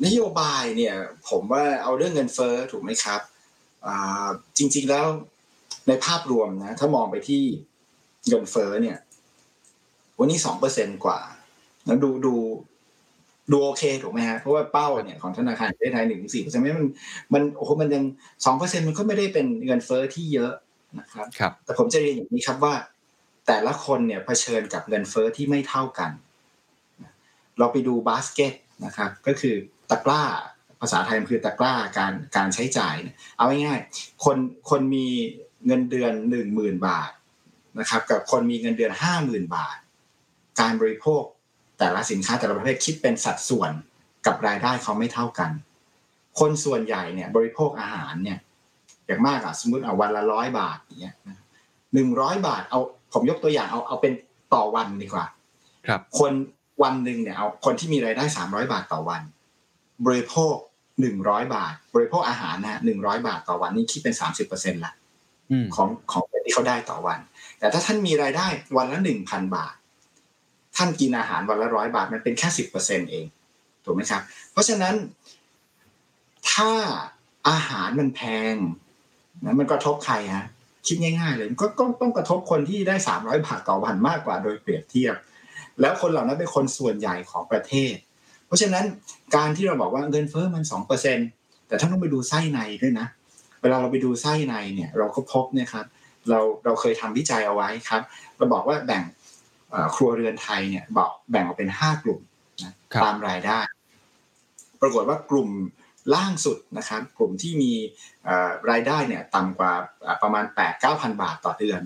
[0.07, 0.95] นโยบายเนี่ย
[1.29, 3.21] ผมว่าเอาเรื่องเงินเฟ้อถูกไหมครับ
[4.59, 5.07] จริงๆแล้ว
[5.89, 7.43] ในภาพรวมนะถ้ามองไปที่
[8.29, 8.99] เงินเฟ้อเนี่ย
[10.19, 11.21] วันนี้สองเปอร์เซ็นกว่า
[11.87, 12.35] แล้วดูดู
[13.51, 16.89] ดูโอเคถูกไหมฮะเพราะว่าเป้าเนี่ยของธนาคารประเทศไทยหนึ่งถึงสี่เปอร์เซ็นต์มัน
[17.35, 18.05] มันโอ้โหมันยัง
[18.45, 20.53] สองเปอร์เซ็นต์มันก็ไม่ได้เป็นเงินเฟ้อที่เยอะ
[20.99, 22.75] นะครับครับ แต่ผมจะเรียนอย่างนี้ครับว่า
[23.47, 26.11] แต่ละคนเนี่ยเผชิญกับเงินเฟ้อที่ไม่เท่ากัน
[27.59, 28.53] เราไปดูบาสเกต
[28.85, 29.55] นะครับ ก็คือ
[29.91, 30.23] ตะกร้า
[30.81, 32.97] ภาษาไทยมันคือตะกร้าการการใช้จ่าย
[33.37, 34.37] เอาง่ายๆคน
[34.71, 35.07] คนมี
[35.67, 37.11] เงินเดือนหนึ่งหมื่นบาท
[37.79, 39.77] นะครับ กับคนมีเงินเดือนห้าหมื่นบาท
[40.61, 41.25] การบริโภค
[41.79, 43.73] แต่ละสินค้าแต่ละประเภทคิดเป็นสัดส่วน
[44.27, 45.51] กับรายได้เขาไม่เท่ากัน
[46.39, 48.39] คนส่วนใหญ่เนี่ยบริโภคอาหารเนี่ย
[49.07, 51.15] อย่างมากอะสมมติเอาวันละร้อยบาทอย่างเงี้ย
[51.95, 52.81] หนึ่งร้อยบาทเอา
[53.13, 54.13] ผมยกตัวอย่างเอาเอาเป็น
[54.55, 55.27] ต่อวันดีกว่า
[55.87, 56.33] ครับ คน
[56.83, 59.23] วันหนึ่งเนี่ยเอาคนที่มีรายได้สามร้อยบาทต่อวัน
[60.07, 60.55] บริโภค
[61.01, 64.93] หนึ่งร้อยบาท บริโภคอาหารนะหนึ่งร้อยบาทต่อวันนี่คิดเป็นสามสิบเปอร์เซ็นต์ละ
[65.75, 67.19] ของของที่เขาได้ต่อวัน
[67.59, 69.75] แต่ถ้าท่านมีรายได้วันละหนึ่งพันบาท
[70.77, 73.27] ท่านกินอาหารวันละร้อยบาทมันเป็นแค่สิบเปอร์เซ็นเอง
[73.85, 74.95] ถูกไหมครับ เพราะฉะนั้น
[76.51, 76.71] ถ้า
[77.49, 78.21] อาหารมันแพ
[78.53, 78.55] ง
[79.45, 80.47] นะมันกระทบใครฮะ
[80.87, 81.67] คิดง่ายๆเลยก็
[82.01, 85.15] ต้องกระทบคนที่ได้300บาทต่อวันมากกว่าโดยเปรียบเทียบ
[85.81, 87.95] แล้วคนเหล่านั้นเป็นคนส่วนใหญ่ของประเทศ
[88.47, 88.85] เพราะฉะนั้น
[89.37, 91.19] การที่เราบอกว่าเงินเฟ้อมันสองเปอร์เซ็น
[91.69, 93.07] แต่ถ้านต้องไปดูไส้ในด้วยนะ
[93.63, 95.87] เวลาเราไปดูไส้ในเนี่ย เราก็พบเนี่ยครับ
[96.31, 98.03] เราเราเคยทำวิจัยเอาไว้ครับ
[98.37, 99.03] เราบอกว่าแบ่ง
[99.97, 102.21] ครัวเรือนไทยเนี่ยบอกแบ่งออกเป็นห้ากลุ่ม
[102.63, 102.73] นะ
[103.05, 103.61] ตามรายได้
[104.81, 105.51] ปรากฏว่ากลุ่ม
[106.15, 107.73] ล่างสุดนะครับกลุ่มที่มี
[108.71, 109.73] รายได้เนี่ยต่ำกว่า
[110.23, 111.81] ประมาณ 8 9 0 0 0 บาทต่อเดือน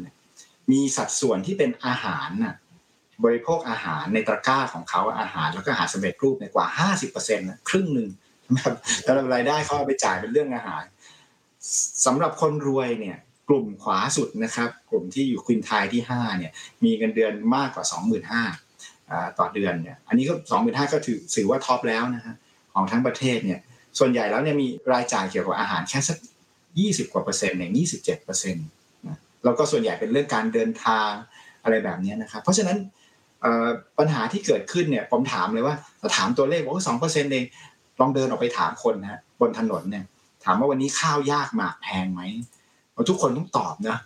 [0.71, 2.55] มีสัดส่วนที่เป็นอาหารน่ะ
[3.25, 6.67] บริโภคอาหารในตะกร้าของเขาอาหารแล้วก็อาหารสำเร็จรูปในกว่า
[7.09, 8.09] 50%นะครึ่งหนึ่ง
[8.55, 10.83] นะครับแล้วรายได้เขาเอาไปจ่ายเป็นเรื่องอาหาร
[12.07, 16.53] สำหรับคนรวยเนี่ย กลุ่มขวาสุดนะครับ กลุ่มที่อยู่ควินทายที่5เนี่ย
[16.85, 17.85] มีเงินเดือนมากกว่า
[18.47, 20.35] 25,000ต่อเดือนเนี่ยอันนี้ก็
[20.65, 22.35] 25,000ก็ถือถือว่าท็อปแล้วนะฮะ
[22.73, 23.61] ของทั้งประเทศเนี่ย
[23.99, 26.19] ส่วนใหญ่แล้วเนี่ยมีรายจ่ายเกี่ยวกับอาหารแค่สัก
[26.69, 28.67] 20 กว่าเปอร์เซ็นต์เนี่ย27เปอร์เซ็นต์
[29.07, 31.11] นะแล้วก็ส่วนใหญ่เป็นเรื่องการเดินทาง
[31.63, 32.79] อะไรแบบนี้นะครับเพราะฉะนั้น
[33.99, 37.45] ปัญหาที่เกิดขึ้นเนี่ยผมถามเลยว่าถ้าถามตัวเลขบอกว่าสองเปอร์เซ็นต์เอง
[38.01, 40.05] ลองเดินออกไปถามคนนะบนถนนเนี่ย
[40.45, 42.21] ถามว่าวันนี้ข้าวยากหมากแพงไหม
[43.09, 43.97] ทุกคนต้องตอบนะ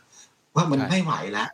[0.55, 1.49] ว่ามันไม่ไหวแล้ว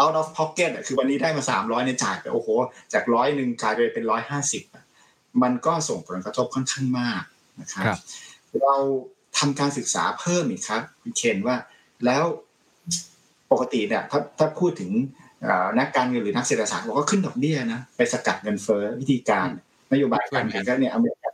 [0.00, 2.48] out of pocket คือวันนี้ได้มาสามร้อยเนี่ยจ่ายไปโอ้โห
[2.92, 4.62] จากร้อยหนึ่งกลายไปเป็นร้อยห้าสิบ
[5.42, 7.22] มันก็ส่งผลกระทบค่อนข้างมาก
[7.60, 7.84] นะครับ
[8.62, 8.76] เรา
[9.38, 11.56] ทำการศึกษาเพิ่มอีกครับคุณเคนว่า
[12.06, 12.24] แล้ว
[13.52, 14.90] ปกติเนี่ยถ้าถ้าพูดถึง
[15.78, 19.48] นักการเงินหรือนักเศรษฐศาสตร์บอกว่าขึ้นดอกเบี้ยนะไปสกัดเงินเฟ้อวิธีการ
[19.92, 21.30] นโยบายการเงินก็เนี่ยอเมริกา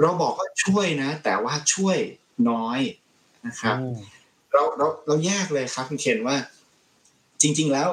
[0.00, 1.96] เราบอกว่าช่วยนะ แต่ว่าช่วย
[2.50, 2.80] น้อย
[3.46, 3.76] นะครับ
[4.52, 6.36] เราเราเราแยกเลยครับคุณเคนว่า
[7.42, 7.88] จริง ๆ แล้ว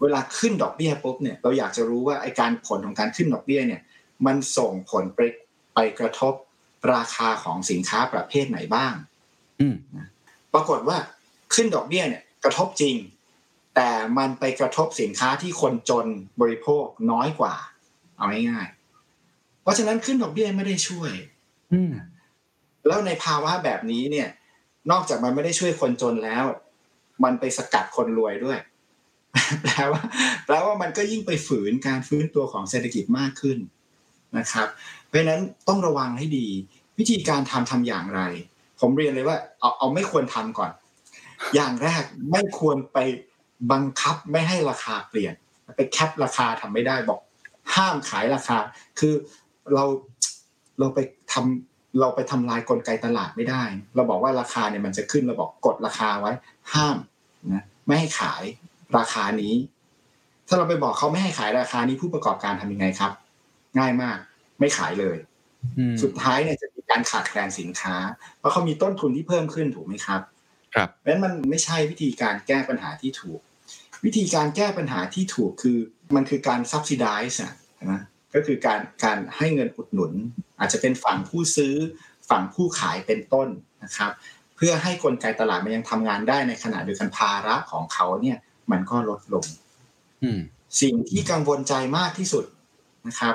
[0.00, 3.80] เวลาขึ้นดอกเบี้ยปุ๊บเนี่ยเราอยากจะรู้ว่าไอการผลของการขึ้นดอกเบี้ยเนี่ย
[4.26, 5.20] มันส่งผลไป
[5.74, 6.34] ไปกระทบ
[6.94, 8.94] ราคาของสินค้าประเภทไหนบ้าง
[9.60, 9.66] อื
[10.54, 10.96] ปรากฏว่า
[11.54, 12.96] ขึ้นดอกเบี้ยเนี่ย กระทบจริง
[13.74, 16.06] แต่มันไปกระทบสินค้าที่คนจน
[16.40, 17.54] บริโภคน้อยกว่า
[18.16, 21.12] เอาง่ายๆเพราะฉะนั้นขึ้นดอกเบี้ยไม่ได้ช่วย
[21.72, 21.80] อื
[22.86, 24.28] แล้วในภาวะแบบนี้เนี่ย
[24.90, 26.44] นอกจากมันไม่ได้ช่วยคนจนแล้ว
[27.24, 28.58] มันไปสกัดคนรวยด้วย
[29.62, 30.02] แปลว่า
[30.46, 33.58] แปลว่ามันก็ยิ่งไปฝืนการฟื้นตัวของเศรษฐกิจมากขึ้น
[34.38, 34.68] นะครับ
[35.06, 36.48] เพราะฉะนั้นต้องระวังให้ดี
[36.98, 38.20] วิธีการทำทำอย่างไร
[38.80, 40.70] ผมเรียนเลยว่า เอาเอาไม่ควรทำก่อน
[41.54, 42.98] อย่างแรกไม่ควรไป
[43.72, 45.34] บังคับไม่ให้ราคาเปลี่ยน
[45.76, 47.20] ไปแคปราคาทำไม่ได้บอก
[47.74, 48.56] ห้ามขายราคา
[48.98, 49.14] คือ
[49.74, 49.84] เรา
[50.78, 50.98] เราไป
[51.32, 53.62] ทำ เราไปทำลายกลไกตลาดไม่ได้
[53.94, 56.32] เราบอกว่าราคาเนี่ยมันจะขึ้นเราบอกกดราคาไว้
[56.74, 56.96] ห้าม
[57.52, 58.42] นะไม่ให้ขาย
[58.98, 59.54] ราคานี้
[60.48, 63.12] ถ้าเราไปบอกเขาไม่ให้ขายราคานี้ผู้ประกอบการทำยังไงครับ
[63.78, 64.18] ง่ายมาก
[64.60, 65.16] ไม่ขายเลย
[66.02, 67.96] สุดท้ายเนี่ยจะมีการขาดแคลนสินค้า
[68.38, 70.20] เพราะเขามีต้นทุนที่เพิ่มขึ้นถูกไหมครับ
[70.74, 73.40] ครับเพราะฉะนั้นมันไม่ใช่วิธีการแก้ปัญหาที่ถูก
[74.04, 75.78] วิธีการแก้ปัญหาที่ถูกคือ
[76.14, 77.36] มันคือการ subsidize
[77.92, 78.00] นะ
[78.34, 80.12] ก็คือการการให้เงินอุดหนุน
[80.58, 81.74] อาจจะเป็นฝั่งผู้ซื้อ
[82.30, 83.48] ฝั่งผู้ขายเป็นต้น
[83.84, 84.12] นะครับ
[84.56, 88.38] เพื่อให้กลไกตลาดมันยังทำงานได้ในขณะเดียวกันภาระของเขาเนี่ย
[88.70, 89.44] มันก็ลดลง
[90.80, 92.44] สิ่งที่กังวลใจมากที่สุด
[93.08, 93.34] นะครับ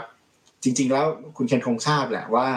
[0.64, 1.06] จริง ๆ แล้ว
[1.38, 2.48] คุณเคนคงทราบแหละว่า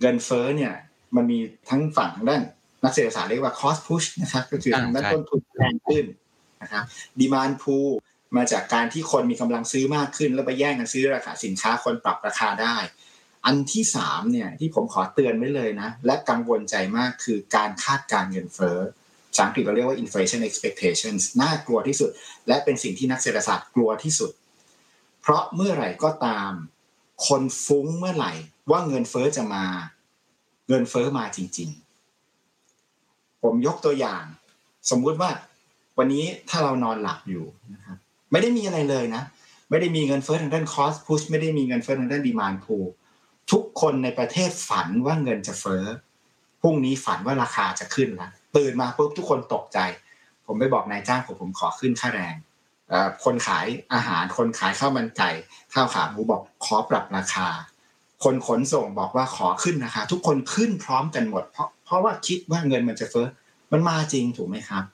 [0.00, 0.74] เงินเฟ้อเนี่ย
[1.16, 1.38] มันมี
[1.70, 2.42] ทั้งฝั่งด้าน
[2.84, 6.04] นักเศรษฐศาสตร์เรียกว่า cost push นะครับ ก็คือทางด้านต้นทุนแพงขึ้น
[6.62, 6.84] นะครับ
[7.20, 7.90] demand pull
[8.36, 12.76] มาจากการที่คนมีกำลังซื้อมากขึ้น แล้วไปแย่งกันซื้อราคาสินค้าคนปรับราคาได้
[13.44, 18.78] อันที่สามเนี่ยที่ผมขอเตือนไว้เลยนะ และกังวลใจมากคือการคาดการเงินเฟ้อ
[19.30, 22.10] ภาษาอังกฤษเราเรียกว่า inflation expectations น่ากลัวที่สุด
[22.48, 24.30] และเป็นสิ่งที่นักเศรษฐศาสตร์กลัวที่สุด
[25.20, 26.52] เพราะเมื่อไหร่ก็ตาม
[27.26, 28.32] คนฟุ้งเมื่อไหร่
[28.70, 29.64] ว่าเงินเฟ้อจะมา
[30.68, 31.68] เงินเฟ้อมาจริง
[32.56, 34.24] ๆ ผมยกตัวอย่าง
[34.90, 35.30] สมมุติว่า
[35.98, 37.96] วันนี้ถ้าเรานอนหลับอยู่นะครับ
[38.30, 39.22] ไม่ได้มีอะไรเลยนะ
[39.70, 42.76] ไม่ได้มีเงินเฟ้อทางด้านคอสพุชไม่ได้มีเงินเฟ้อทางด้านดีมานพู
[43.50, 45.84] ทุกคนในประเทศฝันว่าเงินจะเฟ้อ
[46.60, 49.78] พรุ่งนี้ฝันว่าราคาจะขึ้นแล้วตื่นมาปุ๊บทุกคนตกใจ
[50.46, 52.34] ผมไปบอกนายจ้างผมผมขอขึ้นค่าแรง
[53.24, 55.30] คนขายอาหารคนขายข้าวมันไก่
[55.74, 57.48] ข้าวขาหมูบอกขอปรับราคา
[58.24, 63.26] คนขนส่งบอกว่าขอขึ้นนะคะทุกคนขึ้นพร้อมกันหมด เพราะเพราะว่าคิดว่าเงินมันจะเฟ้อ
[63.72, 64.84] มันมาจริงถูกไหมครับ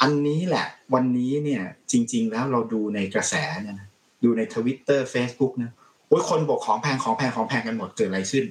[0.00, 3.74] อันนี้แหละ วันนี้เนี่ยจริง ๆ แล้วเราดูในกระแสเนี่ย
[4.24, 5.72] ดูในทวิตเตอร์เฟซบุ๊กนะ
[6.12, 8.44] อ้ยคนบอกของแพงของแพงของแพงกันหมดเกิดอะไรขึ้น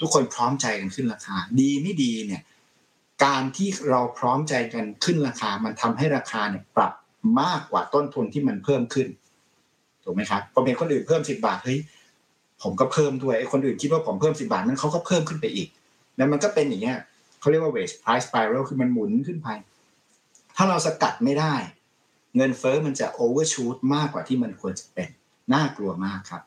[0.00, 2.42] ทุกคนพร้อมใจกันขึ้นราคา ดีไม่ดีเนี่ย
[3.24, 6.92] การที่เราพร้อมใจกันขึ้นราคา มันทำให้ราคาเนี่ยปรับ
[7.40, 9.08] มากกว่าต้นทุนที่มันเพิ่มขึ้น
[10.04, 11.78] ถูกไหมครับพอเป็นคนอื่นเพิ่มสิบาทเฮ้ย
[12.62, 15.68] ผมก็เพิ่มด้วยไอ้คนอื่นคิดว่าผมเพิ่มสิบาทนั้นเขาก็เพิ่มขึ้นไปอีก
[16.16, 16.98] แล้วมันก็เป็นอย่างเงี้ย
[17.40, 19.48] เขาเรียกว่า wage price spiral คือมันหมุนขึ้นไป
[20.56, 21.54] ถ้าเราสกัดไม่ได้
[22.36, 25.08] เงินเฟ้อมันจะ overshoot มากกว่าที่มันควรจะเป็น
[25.52, 26.42] น่ากลัวมากครับ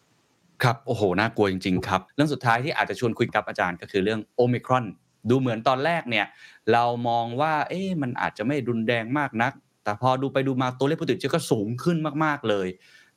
[0.64, 4.86] ครับ โอ้โห น่ากลัวจริง ๆ ครับ เรื่องสุดท้ายที่อาจจะชวนคุยกับอาจารย์ก็คือเรื่องโอมิครอน
[5.30, 6.26] ดูเหมือนตอนแรกเนี่ย
[6.72, 9.54] เรามองว่า เอ๊ะมันอาจจะไม่รุนแรงมากนัก
[9.84, 12.68] แต่พอดูไปดูมาตัวเลขผู้ติดเชื้อก็สูงขึ้นมากๆเลย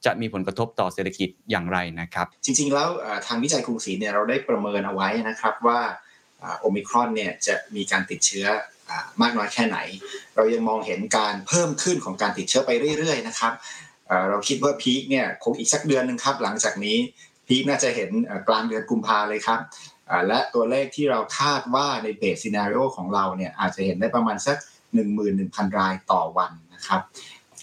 [0.04, 2.88] จะมีผลกระทบต่อเศรษฐกิจอย่างไรนะครับ จริง ๆ แล้ว
[3.26, 5.80] ทางวิจัยกรุงศรีเนี่ยเราได้ประเมินเอาไว้นะครับว่า
[6.60, 8.46] โอมิครอนเนี่ยจะมีการติดเชื้อ
[9.22, 9.78] มากน้อยแค่ไหน
[10.36, 13.52] เรายังมองเห็นการเพิ่มขึ้นของการติดเชื้อไปเรื่อย ๆ นะครับ
[14.30, 16.98] เราคิดว่า peak เนี่ยคงอีกสักเดือนหนึ่งครับหลังจากนี้
[17.52, 18.10] peak น่าจะเห็น
[18.48, 19.60] กลางเดือนกุมภาเลยครับ
[20.28, 24.56] และตัวเลขที่เราคาดว่าใน base scenario ของเราเนี่ยอาจจะเห็นได้ประมาณสัก
[25.18, 27.00] 11,000 รายต่อวันนะครับ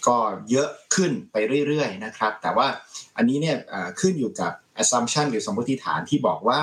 [0.08, 0.18] ก็
[0.52, 1.36] เยอะขึ้นไป
[1.68, 2.68] เรื่อยๆนะครับ แต่ว่า
[3.18, 3.58] อันนี้เนี่ย
[4.00, 6.62] ขึ้นอยู่กับ assumption หรือสมมติฐานที่บอกว่า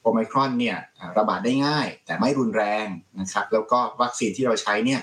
[0.00, 0.78] โอไมครอนเนี่ย
[1.18, 2.86] ระบาดได้ง่าย แต่ไม่รุนแรง
[3.20, 5.00] นะครับ แล้วก็วัคซีนที่เราใช้เนี่ย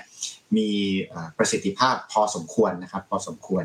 [0.56, 0.68] มี
[1.38, 3.64] ประสิทธิภาพพอสมควรนะครับ พอสมควร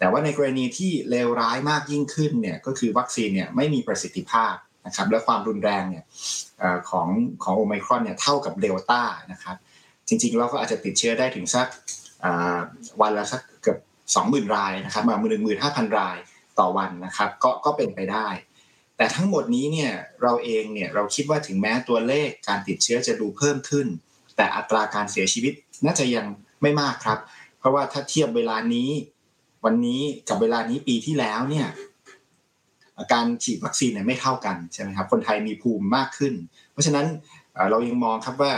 [0.00, 4.54] แต่ว่าในกรณีที่เลวร้ายมากยิ่งขึ้นเนี่ยก็คือวัคซีนเนี่ยไม่มีประสิทธิภาพ
[4.86, 6.04] นะครับและความรุนแรงเนี่ย
[6.90, 7.08] ของ
[7.42, 9.56] ของโอไมครอนเนี่ยเท่ากับเดลต้านะครับ
[10.08, 11.66] จริงๆเราก็อาจจะติดเชื้อได้ถึงสัก
[13.00, 13.78] วันละสักเกือบ
[14.16, 16.16] 20,000 รายนะครับมาหนึ่งหมื่นห้าพันราย
[16.58, 18.28] ต่อวันนะครับก็ก็เป็นไปได้
[18.96, 19.92] แต่ทั้งหมดนี้เนี่ย
[20.22, 23.86] เราเองเนี่ยเราคิดว่าถึงแม้ตัวเลขการติดเชื้อจะดูเพิ่มขึ้น
[24.36, 25.52] แต่อัตราการเสียชีวิต
[25.84, 26.26] น่าจะยัง
[26.62, 27.18] ไม่มากครับ
[27.58, 28.90] เพราะว่าถ้าเทียบเวลานี้
[29.64, 31.68] วันนี้กับเวลานี้ปีที่แล้วเนี่ย
[33.12, 36.34] การฉีดวัคซีนเนี่ยไม่เท่ากันใช่ไหมครับคนไทยมีภูมิมากขึ้น
[36.72, 37.06] เพราะฉะนั้น
[37.70, 38.52] เรายังมองครับว่า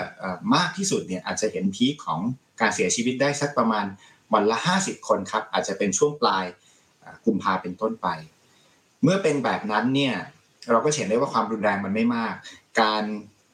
[0.54, 2.20] มากที่สุดเนี่ยอาจจะเห็นพีคของ
[2.60, 3.84] การเสียชีวิตได้สักประมาณ
[4.32, 6.44] วันละ 50 คนครับอาจจะเป็นช่วงปลาย
[7.26, 8.08] กุมภาเป็นต้นไป
[9.02, 10.14] เมื่อเป็นแบบนั้นเนี่ย
[10.70, 12.34] เราก็เห็นได้ว่าความรุนแรงมันไม่มาก
[12.82, 13.04] การ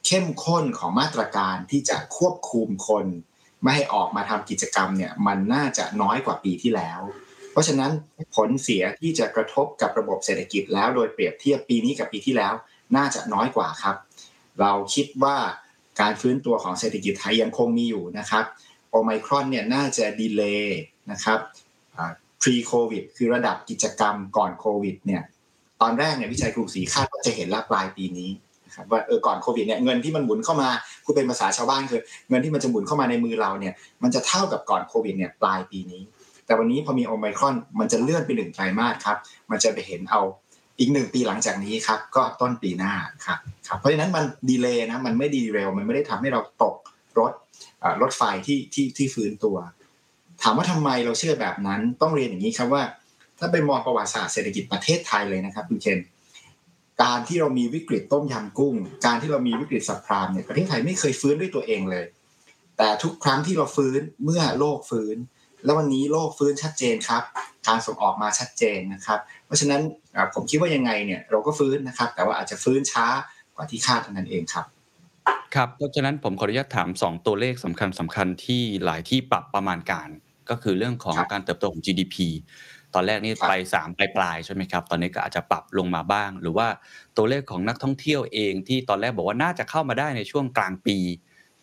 [0.06, 3.06] เข้มข้นของมาตรการที่จะควบคุมคน
[3.62, 7.00] ไม่ให้ออกมาทำกิจกรรมเนี่ยมันน่าจะน้อยกว่าปีที่แล้ว
[7.58, 7.92] ราะฉะนั้น
[8.36, 12.54] ผลเสียที่จะกระทบกับระบบเศรษฐกิจแล้วโดยเปรียบเทียบปีนี้กับปีที่แล้ว
[12.96, 13.96] น่าจะน้อยกว่าครับ
[14.60, 15.36] เราคิดว่า
[16.00, 18.44] การฟื้นตัวของเศรษฐกิจไทยยังคงมีอยู่นะครับ
[18.90, 20.80] โอไมครอนเนี่ยน่าจะดีเลย์
[21.10, 21.38] นะครับ
[22.42, 25.22] pre covid คือระดับกิจกรรมก่อนโควิดเนี่ย
[25.82, 28.30] ตอนแรกเนี่ยวิจัยกรุงศรีคาดว่าจะเห็นละปลายปีนี้
[28.66, 30.68] นะครับว่าเออก่อนโควิดเนี่ยเงินที่มันหมุนเข้ามา
[31.04, 36.02] คูเป็นภาษาชาวบ้านคือ เงินที่มันจะหมุนเข้ามาในมือเราเนี่ยมันจะเท่ากับก่อนโควิดเนี่ยปลายปีนี้
[36.48, 39.16] แต่วันนี้พอมีโอไมครอนมันจะเลื่อนไปหนึ่งไตรมาสครับ
[39.50, 40.20] มันจะไปเห็นเอา
[40.78, 42.94] อีกหนึ่งปีหลังจากนี้ครับ ก็ต้นปีหน้า
[43.26, 43.38] ครับ
[43.68, 46.76] ครับเพราะฉะนั้นมันดีเลย์นะมันไม่ดีเร็วมันไม่ได้ทำให้เราตก
[47.18, 47.32] รถ
[48.02, 49.56] รถไฟที่ที่ที่ฟื้นตัว
[50.42, 52.82] ถามว่าทำไมเราเชื่อแบบนั้นต้องเรียนอย่างนี้ครับว่า
[53.38, 55.98] ถ้าไปมองประวัติศาสตร์เศรษฐกิจประเทศไทยเลยนะครับคุณเคน
[57.02, 58.74] การที่เรามีวิกฤตต้มยำกุ้ง
[59.06, 62.06] การที่เรามีวิกฤตสับพรามเนี่ยประเทศไทยไม่เคยฟื้นด้วยตัวเองเลย
[62.78, 65.16] แต่ทุกครั้งที่เราฟื้นเมื่อโลกฟื้น
[65.64, 67.22] แล้ววันนี้โลกฟื้นชัดเจนครับ
[67.68, 69.80] การส่งออกมาชัดเจนนะครับ เพราะฉะนั้น
[70.34, 73.06] ผมคิดว่ายังไงเนี่ยเราก็ฟื้นนะครับ แต่ว่าอาจจะฟื้นช้า
[73.54, 74.66] กว่าที่คาดเท่านั้นเองครับ
[75.54, 80.08] ครับเพราะฉะนั้นผมขออนุญาตถาม 2 ตัวเลขสำคัญสำคัญที่หลายที่ปรับประมาณการ
[80.50, 82.16] ก็คือเรื่องของการเติบโตของ GDP
[82.94, 86.68] ตอนแรกนี่ไป3ปลายปลายใช่ไหมครับ ตอนนี้ก็อาจจะปรับลงมาบ้าง หรือว่า
[87.16, 90.98] ตัวเลขของนักท่องเที่ยวเองที่ตอนแรกบอกว่าน่าจะเข้ามาได้ในช่วงกลางปี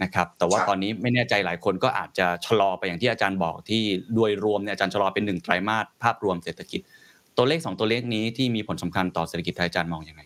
[0.04, 3.82] นะครับแต่ว่าตอนนี้ไม่แน่ใจหลายคนก็อาจจะชะลอไปอย่างที่อาจารย์บอกที่
[4.14, 6.82] โดยรวมเนี่ยอาจารย์ชะลอเป็นหนึ่งไตรมาสภาพรวมเศรษฐกิจ
[7.38, 10.22] ตัวเลข 2 ตัวเลขนี้ที่มีผลสำคัญต่อเศรษฐกิจไทยอาจารย์มองยังไง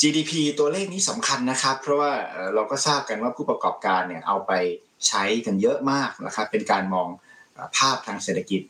[0.00, 2.12] GDP ตัวเลขนี้สำคัญนะครับ เพราะว่า
[2.54, 4.52] เราก็ทราบกันว่าผู้ประกอบการเนี่ยเอาไป
[5.08, 7.08] ใช้กันเยอะมากนะครับเป็นการมอง
[7.76, 8.60] ภาพทางเศรษฐกิจ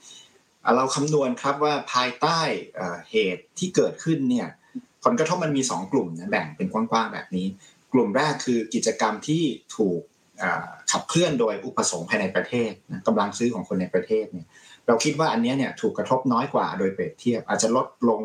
[0.77, 2.41] เราคำนวณครับว่าภายใต้
[3.11, 4.49] เหตุที่เกิดขึ้นเนี่ย
[5.05, 7.47] ผลกระทบมันมี 2 กลุ่มนะแบ่งเป็นกว้างๆแบบนี้
[7.93, 9.43] กลุ่มแรกคือกิจกรรมที่
[9.77, 10.01] ถูก
[10.91, 12.71] ขับเคลื่อนโดยอุปสงค์ภายในประเทศ
[13.07, 14.47] กำลังซื้อของคนในประเทศเนี่ย
[14.87, 18.21] เราคิดว่าอันนี้เนี่ยถูกกระทบน้อยกว่าโดยเปรียบเทียบ อาจจะลดลง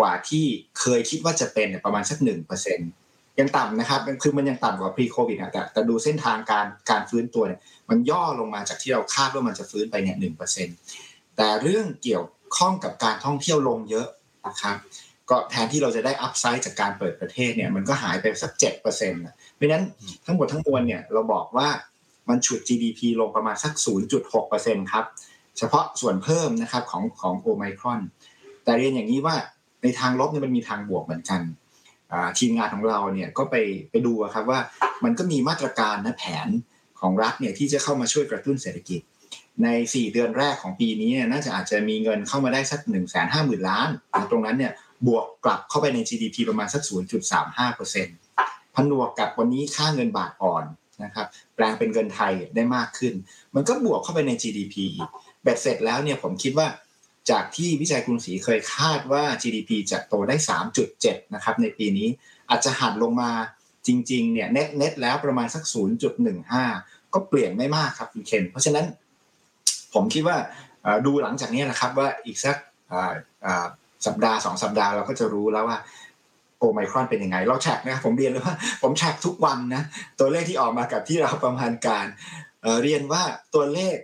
[0.00, 0.44] กว่าที่
[0.80, 2.80] เคยคิดว่าจะเป็นประมาณสักหนึ่งเปอร์เซ็น
[3.40, 10.68] ยังต่ำนะครับคือมันยังต่ำกว่า pre covid นะแต่แต่ดูเส้นทางการการฟื้นตัวเนี่ยมันย่อลงมาจากที่เราคาดว่ามันจะฟื้นไปเนี่ยหนึ่งเปอร์เซ็น
[11.36, 12.24] แต่เรื่องเกี่ยว
[12.56, 14.08] ข้องกับการท่องเที่ยวลงเยอะ
[14.46, 14.76] นะครับ
[15.30, 19.22] ก็แทนที่เราจะได้อัพไซด์จากการเปิดประเทศเนี่ยมันก็หายไปสักเจ็ดเปอร์เซ็นต์
[19.56, 19.84] เพราะนั้น
[20.26, 21.68] ทั้งหมดทั้งมวลเนี่ยเราบอกว่า
[22.28, 23.72] มันฉุด GDP ลงประมาณสัก
[24.32, 25.04] 0.6%ครับ
[25.58, 28.00] เฉพาะส่วนเพิ่มนะครับของของโอไมครอน
[28.64, 29.36] แต่เรียนอย่างนี้ว่า
[29.82, 31.40] ในทางลบเนี่ยมันมีทางบวกเหมือนกัน
[32.38, 33.54] ทีมงานของเราเนี่ยก็ไป
[33.90, 34.60] ไปดูครับว่า
[35.04, 36.48] มันก็มีมาตรการนะแผน
[37.00, 39.00] ของรัฐเนี่ยที่จะเข้ามาช่วยกระตุ้นเศรษฐกิจ
[39.62, 43.88] ใน 4 เดือนแรกของปีนี้เนี่ยน่าจะอาจจะมีเงินเข้ามาได้สัก1นึ่งแสนห้าหมื่นล้าน
[44.30, 44.72] ตรงนั้นเนี่ย
[45.06, 46.82] บวกกลับเข้าไปใน GDP ประมาณสัก
[47.46, 48.25] 0.35%
[48.76, 50.64] ผนวกกับวันนี้ค่าเงินบาทอ่อน
[51.04, 53.14] นะครับแปลงเป็นเงินไทยได้มากขึ้น
[53.54, 55.08] มันก็บวกเข้าไปใน GDP อีก
[55.42, 56.68] เบ็ดเสร็จแล้วเนี่ยผมคิดว่า
[57.30, 60.36] จากที่วิจัยกรุงศรีเคยคาดว่า GDP จะโตได้
[60.84, 62.08] 3.7 นะครับในปีนี้
[62.50, 63.30] อาจจะหันลงมา
[63.86, 65.64] จริงๆเนี่ยเน็ตเน็ตแล้วประมาณสัก
[66.38, 68.86] 0.15 ก็เปลี่ยนไม่มากครับคุณเคนเพราะฉะนั้น
[69.94, 70.36] ผมคิดว่า
[71.06, 72.56] ดูหลังจากนี้นะครับว่าอีกสัก
[74.06, 75.78] สัปดาห์สองสัปดาห์เราก็จะรู้แล้วว่า
[76.66, 79.82] โอไมครอนเป็นยังไง เราแท็กนะผมเรียนเลยว่าผมแท็กทุกวันนะ
[80.18, 82.06] ตัวเลขที่ออกมากับที่เราประมาณการ
[82.82, 83.22] เรียนว่า
[83.54, 83.96] ตัวเลข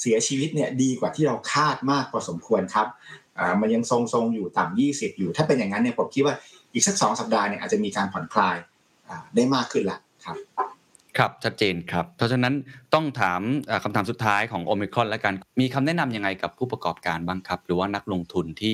[0.00, 2.86] เสียชีวิตเนี่ยดีกว่าที่เราคาดมากพอสมควรครับ
[3.60, 6.34] มันยังทรงๆอยู่ต่ำ20 อยู่ ถ้าเป็นอย่างนั้นเนี่ยผมคิดว่า
[6.72, 8.56] อีกสักสองสัปดาห์เนี่ยอาจจะมีการผ่อนคลาย
[9.34, 10.36] ได้มากขึ้นละครับ
[11.18, 12.54] ครับชัดเจนครับ เพราะฉะนั้น
[12.94, 13.40] ต้องถาม
[13.84, 18.72] คำถามสุดท้ายของโอมิครอนแล้วกันมีคำแนะนํำยังไงกับผู้ประกอบการบ้างครับ หรือว่านักลงทุนที่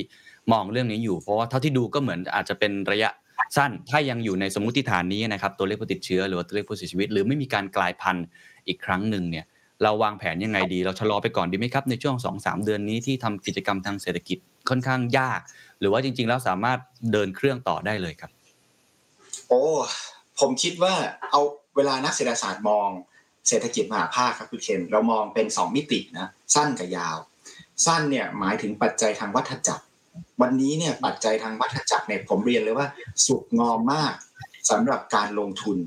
[0.52, 3.10] มองเรื่องนี้อยู่ เพราะว่าเท่าที่ดูก็เหมือนอาจจะเป็นระยะ
[3.56, 8.26] สั้น ถ้ายังอยู่ในสมมติฐานนี้นะครับตัวเลขผู้ติดเชื้อหรือตัวเลขผู้เสียชีวิต หรือไม่มีการกลายพันธุ์
[8.68, 9.44] อีกครั้งหนึ่งเนี่ย
[9.82, 14.38] เราวางแผนยังไงดี เราชะลอไปก่อนดีไหมครับในช่วง 2-3 เดือนนี้ที่ทำกิจกรรมทางเศรษฐกิจ
[14.68, 15.40] ค่อนข้างยาก
[15.80, 16.78] หรือว่าจริง ๆ แล้วสามารถ
[17.12, 18.30] เดินเครื่องต่อได้เลยครับ
[19.48, 19.62] โอ้
[20.40, 20.94] ผมคิดว่า
[21.30, 21.40] เอา
[21.76, 22.88] เวลานักเศรษฐศาสตร์มอง
[23.48, 27.16] เศรษฐกิจมหาภาคครับคุณเคนเรามองเป็น 2 มิตินะสั้นกับยาว
[27.86, 29.84] สั้นเนี่ยหมายถึงปัจจัยทางวัฏจักร
[30.40, 32.86] วันนี้เนี่ยปัจจัยทางวัฏจักรเนี่ยผมเรียนเลยว่า
[33.26, 34.14] สุกงอมมาก
[34.70, 35.78] สำหรับการลงทุน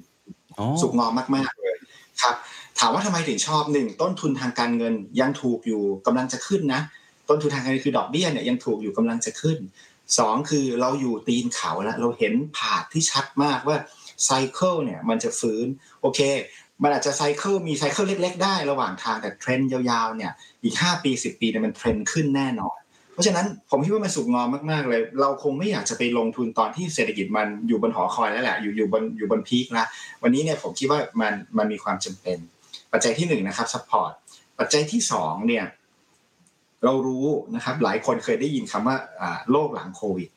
[0.81, 1.75] สุกงอมมากๆเลย
[2.21, 2.35] ครับ
[2.79, 6.81] ถามว่าทำไมถึงชอบหนึ่งต้นทุนทางการเงินยังถูกอยู่กำลังจะขึ้นนะ
[7.29, 9.57] ต้นทุนทางการเงินคือดอกเบี้ยเนี่ยยังถูกอยู่กำลังจะขึ้น
[10.17, 13.77] สองคือเราอยู่ตีนเขาแล้วเราเห็นภาพที่ชัดมากว่า
[14.25, 15.65] cycle เนี่ยมันจะฟื้น
[16.01, 16.19] โอเค
[16.83, 20.31] มันอาจจะ cycle มี cycle เล็ก ๆ ได้ระหว่างทางแต่เทรนด์ยาวๆเนี่ย
[20.63, 22.77] อีก 5 ปี 10 ปีเนี่ยมันเทรนด์ขึ้นแน่นอน
[23.15, 29.87] เพราะฉะนั้นผมคิดว่ามันสุกงอมมากๆเลย เราคงไม่อยากจะไปลงทุนตอนที่เศรษฐกิจมันอยู่บนหอคอยแล้วแหละอยู่อยู่บนอยู่บน peak แล้ว
[30.23, 32.37] วันนี้เนี่ยผมคิดว่ามันมันมีความจำเป็น
[32.91, 34.11] ปัจจัยที่1 นะครับ support
[34.59, 35.65] ปัจจัยที่2เนี่ย
[36.85, 38.97] เรารู้นะครับหลายคนเคยได้ยินคำว่า
[39.51, 40.29] โลกหลังโควิด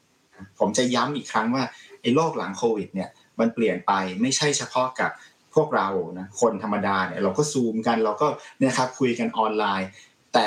[0.59, 1.64] ผมจะย้ำอีกครั้งว่า
[2.03, 3.09] ไอ้โลกหลังโควิดเนี่ย
[3.41, 5.11] มันเปลี่ยนไปไม่ใช่เฉพาะกับ
[5.55, 9.89] พวกเรานะคนธรรมดาเนี่ยเราก็ซูมกันเราก็เนี่ยครับคุยกันออนไลน์
[10.35, 10.47] แต่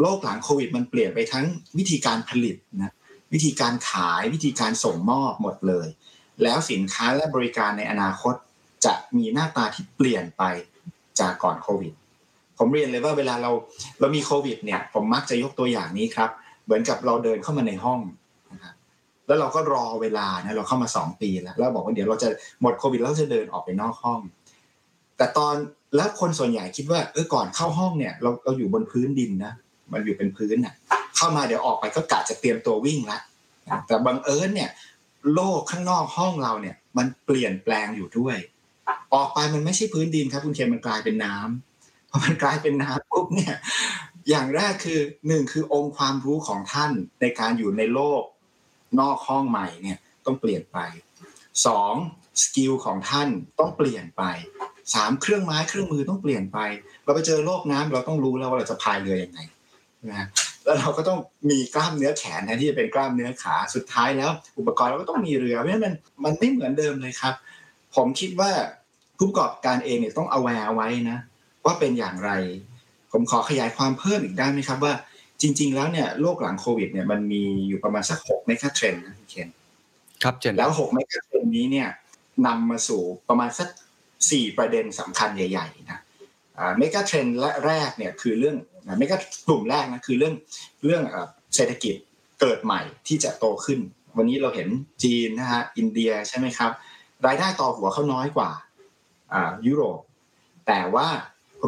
[0.00, 1.44] โลกหลังโควิดมันเปลี่ยนไปทั้ง
[1.78, 2.92] วิธีการผลิตนะ
[3.32, 5.88] วิธีการขายวิธีการส่งมอบหมดเลย
[6.42, 8.34] แล้วสินค้าและบริการในอนาคต
[8.84, 10.42] จะมีหน้าตาที่เปลี่ยนไป
[11.20, 11.92] จากก่อนโควิด
[12.58, 13.50] ผมเรียนเลยว่าเวลาเรา
[14.00, 16.30] เรามีโควิดเนี่ยผมมักจะยกตัวอย่างนี้ครับ
[16.64, 18.00] เหมือนกับเราเดินเข้ามาในห้อง
[18.52, 18.74] นะครับ
[19.26, 22.28] แล้วเราก็รอเวลานะเราเข้ามาสองปีแล้วแล้วบอกว่าเดี๋ยวเราจะ
[22.62, 24.20] หมดโควิดแล้วจะเดินออกไปนอกห้อง
[25.16, 25.54] แต่ตอน
[25.96, 29.52] แล้วคนส่วนใหญ่คิดว่าเออก่อนเข้าห้องเนี่ยเราเราอยู่บนพื้นดินนะ
[29.92, 30.74] มันอยู่เป็นพื้นน่ะ
[31.16, 33.18] เข้ามาเดี๋ยวออกไปก็กะจะเตรียมตัววิ่งละ
[33.86, 34.70] แต่บังเอิญเนี่ย
[35.34, 38.36] โลกข้างนอกห้องเราเนี่ย มันเปลี่ยนแปลงอยู่ด้วย
[39.14, 43.56] ออกไปมันไม่ใช่พื้นดินครับ คุณเคนมันกลายเป็นน้ำพอมันกลายเป็นน้ำปุ๊บเนี่ย
[44.28, 48.22] อย่างแรกคือหนึ่งคือองค์ความรู้ของท่านในการอยู่ในโลก
[49.00, 50.78] นอกห้องใหม่เนี่ยต้องเปลี่ยนไป
[51.66, 51.94] สอง
[52.42, 53.28] skill ของท่าน
[53.58, 54.22] ต้องเปลี่ยนไป
[54.94, 56.58] สามเครื่องไม้เครื่องมือต้องเปลี่ยนไป
[57.04, 59.38] เราไปเจอโลกน้ำเราต้องรู้แล้วว่าเราจะพายเรือยังไง
[60.10, 60.26] นะ
[60.64, 61.18] แล้วเราก็ต้อง
[61.50, 65.94] มีกล้ามเนื้อแขนแทนที่จะเป็นกล้ามเนื้อขาสุดท้ายแล้ว อุปกรณ์เราก็ต้องมีเรือเพราะฉะนั้นมัน
[66.24, 67.34] มันไม่เหมือนเดิมเลยครับ
[67.96, 68.50] ผมคิดว่า
[69.18, 71.18] ผู้ประกอบการเองเนี่ยต้อง aware ไว้นะ
[71.64, 72.30] ว่าเป็นอย่างไร
[73.12, 74.94] ผมขอขยายความเพิ่มอีกได้ไหมครับว่า
[75.42, 79.48] จริง ๆ แล้วเนี่ยโลกหลังโควิดเนี่ยมันมีอยู่ประมาณสักหกเมกะเทรนด์นะพี่เคน
[80.22, 81.88] ครับเจนแล้วหกเมกะเทรนด์นี้เนี่ย
[82.46, 83.68] นำมาสู่ประมาณสัก
[84.30, 86.00] สี่ประเด็นสำคัญใหญ่ ๆ นะ
[86.78, 87.26] เมกะเทรนด์
[87.66, 88.56] แรกเนี่ยคือเรื่อง
[88.96, 89.18] เมกะ
[89.48, 90.34] กลุ่มแรกนะคือเรื่อง
[90.84, 91.02] เรื่อง
[91.54, 91.94] เศรษฐกิจ
[92.40, 93.78] เกิดใหม่ที่จะโตขึ้น
[94.16, 94.68] วันนี้เราเห็น
[95.04, 96.70] จีนนะฮะอินเดียใช่ไหมครับ
[97.26, 98.50] รายได้ต่อหัวเขาน้อยกว่า
[99.66, 100.00] ยุโรป
[100.66, 101.08] แต่ว่า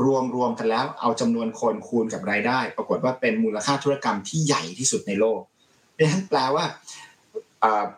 [0.04, 5.40] รวมรวมกันแล้วเอาจำนวนคนคูณกับรายได้ ปรากฏว่าเป็นมูลค่าธุรกรรมที่ใหญ่ที่สุดในโลก
[5.96, 6.64] ดังนั้นแปลว่า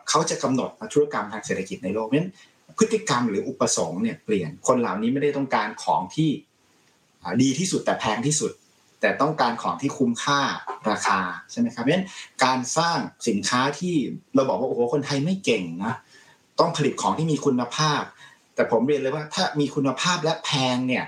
[0.09, 2.29] เขาจะกำหนดธุรกรรมทางเศรษฐกิจในโลกนั้น
[2.77, 6.29] พฤติกรรมหรืออุปสงค์เนี่ยเปลี่ยนคนเหล่านี้ไม่ได้ต้องการของที่
[7.41, 8.51] ดีที่สุดแต่แพงที่สุด
[9.03, 10.41] แต่ต้องการของที่คุ้มค่า
[10.89, 11.19] ราคา
[11.51, 12.07] ใช่ไหมครับเพราะฉะนั้น
[12.43, 12.97] การสร้าง
[13.27, 13.95] สินค้าที่
[14.35, 15.93] เราบอกว่าโอ้โหคนไทยไม่เก่งนะ
[16.59, 18.01] ต้องผลิตของที่มีคุณภาพ
[18.55, 21.05] แต่ผมเรียนเลยว่าถ้ามีคุณภาพและแพงเนี่ย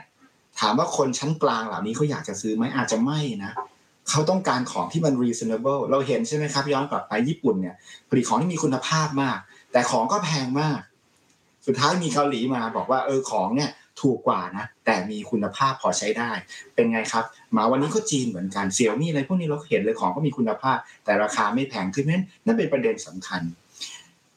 [0.60, 3.52] ถามว่าคนชั้นกลางเหล่านี้เขาอยากจะซื้อไหมอาจจะไม่นะ
[4.10, 7.76] เขาต้องการของที่มัน reasonable เราเห็นใช่ไหมครับ ย้อนกลับไปญี่ปุ่นเนี่ย
[8.10, 9.38] ผลิตของที่มีคุณภาพมาก
[9.72, 10.80] แต่ของก็แพงมาก
[11.68, 13.72] สุดท้ายมีเกาหลีมาบอกว่าเออของเนี่ย
[14.02, 16.32] ถูกกว่านะ แต่มีคุณภาพพอใช้ได้
[16.76, 17.26] เป็นไงครับ
[17.56, 23.42] มาวันนี้ก็จีนเหมือนกันเซี่ยมี่อะไรพวกนี้เราเห็นเลยของก็มีคุณภาพ แต่ราคาไม่แพงขึ้นนั้นนั่นเป็นประเด็นสำคัญ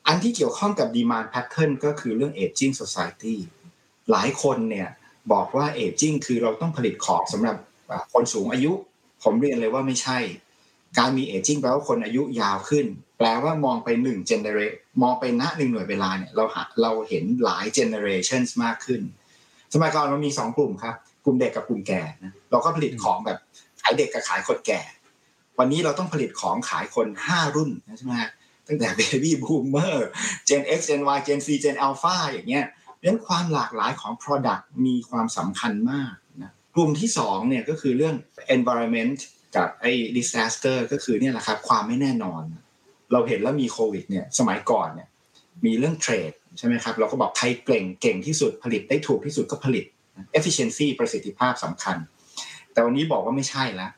[0.07, 3.37] อันที่เกี่ยวข้องกับ demand pattern ก็คือเรื่อง aging society
[4.11, 4.89] หลายคนเนี่ย
[5.33, 7.57] บอกว่าเอจิ้งคือเราต้องผลิตของสำหรับ
[8.13, 8.73] คนสูงอายุ
[9.23, 10.19] ผมเรียนเลยว่าไม่ใช่
[10.99, 12.87] การมีเอจิ้งแปลว่าคนอายุยาวขึ้น
[13.19, 14.59] แปลว่ามองไปหนึ่งเจเนเร
[15.03, 16.45] มองไปณหนึ่งหน่วยเวลาเนี่ยเรา
[16.83, 19.03] เราเห็นหลายเจเนเรชันมากขึ้น
[19.75, 20.95] สมัยก่อนเรามีสองกลุ่มครับ
[21.25, 23.39] กลุ่มเด็กกับกลุ่มแก่นะเราก็ผลิตของแบบ
[23.81, 24.81] ขายเด็กกับขายคนแก่
[25.59, 28.15] วันนี้เราต้องผลิตของขายคนห้ารุ่นใช่ไหม
[28.67, 29.97] ตั้งแต่ Baby Boomer
[30.49, 36.13] Gen X Gen Y Gen C Gen Alpha อย่างเงี้ยเราะฉะนั้นความหลากหลายของ Product มีความสำคัญมาก
[36.43, 38.15] นะกลุ่มที่สองเนี่ยก็คือเรื่อง
[38.57, 39.19] environment
[39.57, 42.43] กับไอ้ disaster ก็คือเนี่ยแหละครับความไม่แน่นอน
[43.13, 45.09] เราเห็นแล้วมีโควิดเนี่ยสมัยก่อนเนี่ย
[45.65, 49.85] มีเรื่องเทรด ใช่ไหมครับ เราก็บอกใครเก่งเก่งที่สุดผลิตได้ถูกที่สุดก็ผลิต
[50.39, 51.97] efficiency ประสิทธิภาพสำคัญ
[52.73, 53.93] แต่วันนี้บอกว่าไม่ใช่แล้ว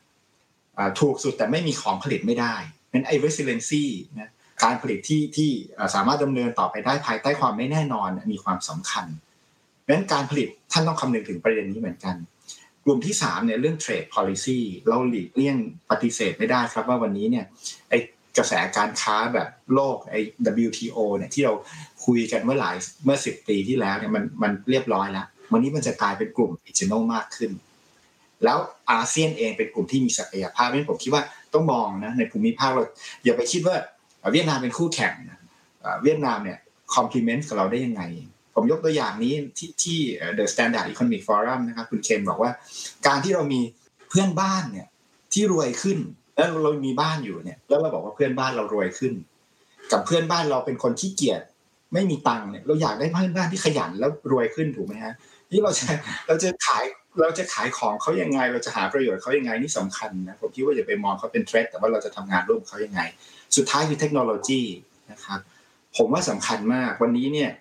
[0.99, 2.55] ถูกสุดแต่ไม่มีของผลิตไม่ได้
[2.91, 3.83] เป็นไอ้ resiliency
[4.19, 4.31] นะ
[4.63, 5.51] การผลิตที่ที่
[5.95, 9.05] สามารถดำเนินต่อไปได้ภายใต้ความไม่แน่นอนมีความสำคัญ
[9.81, 12.15] เพราะนั้นการผลิตท่านต้องคำนึงถึงประเด็นนี้เหมือนกัน
[12.85, 15.57] กลุ่มที่3เนี่ยเรื่อง trade policy เราหลีกเลี่ยง
[15.89, 17.45] ปฏิเสธไม่ได้ครับว่าวันนี้เนี่ย
[17.89, 17.93] ไอ
[18.37, 20.19] กระแสการค้าแบบโลกไอ้
[20.67, 21.53] WTO เนี่ยที่เรา
[22.05, 22.75] คุยกันเมื่อหลาย
[23.05, 27.51] เมื่อสิบปีที่แล้วเนี่ยมันมันเรียบร้อยแล้ววันนี้มันจะกลายเป็นกลุ่ม regional มากขึ้น
[28.43, 28.57] แล้ว
[28.91, 31.23] อาเซียนเองเป็นกลุ่มที่มีศักยภาพเพราะฉะนั้นผมคิดว่า
[31.53, 32.83] ต้องมองนะในภูมิภาคเรา
[33.23, 33.75] อย่าไปคิดว่า
[34.31, 35.13] เวียดนามเป็นคู่แข่ง
[36.03, 36.57] เวียดนามเนี่ย
[36.95, 38.01] คอมพลีเมนต์กับเราได้ยังไง
[38.55, 39.99] ผมยกตัวอย่างนี้ที่ที่
[40.37, 42.51] The Standard Economic Forum นะครับคุณเคนบอกว่า
[43.07, 43.61] การที่เรามี
[44.09, 44.87] เพื่อนบ้านเนี่ย
[45.33, 45.97] ที่รวยขึ้น
[46.35, 49.13] แล้วเรามีบ้านอยู่เนี่ย แล้วเราบอกว่าเพื่อนบ้านเรารวยขึ้น
[49.91, 51.41] กับเพื่อนบ้านเราเป็นคนที่เกียจ
[51.93, 55.13] ไม่มีตังค์เนี่ยเราอยากได้เพื่อนบ้านที่ขยันแล้วรวยขึ้นถูกไหมฮะ
[55.51, 55.85] นี่เราจะ
[56.27, 56.83] เราจะขาย
[57.21, 63.01] เราจะขายของเขายังไง เราจะหาประโยชน์เขายังไงนี่สำคัญนะผมคิดว่าอย่าไปมองเขาเป็นเทรดแต่ว่าเราจะทำงานร่วมเขายังไง
[63.55, 64.61] สุดท้ายคือเทคโนโลยี
[65.11, 65.39] นะครับ
[65.97, 67.51] ผมว่าสำคัญมากวันนี้เนี่ย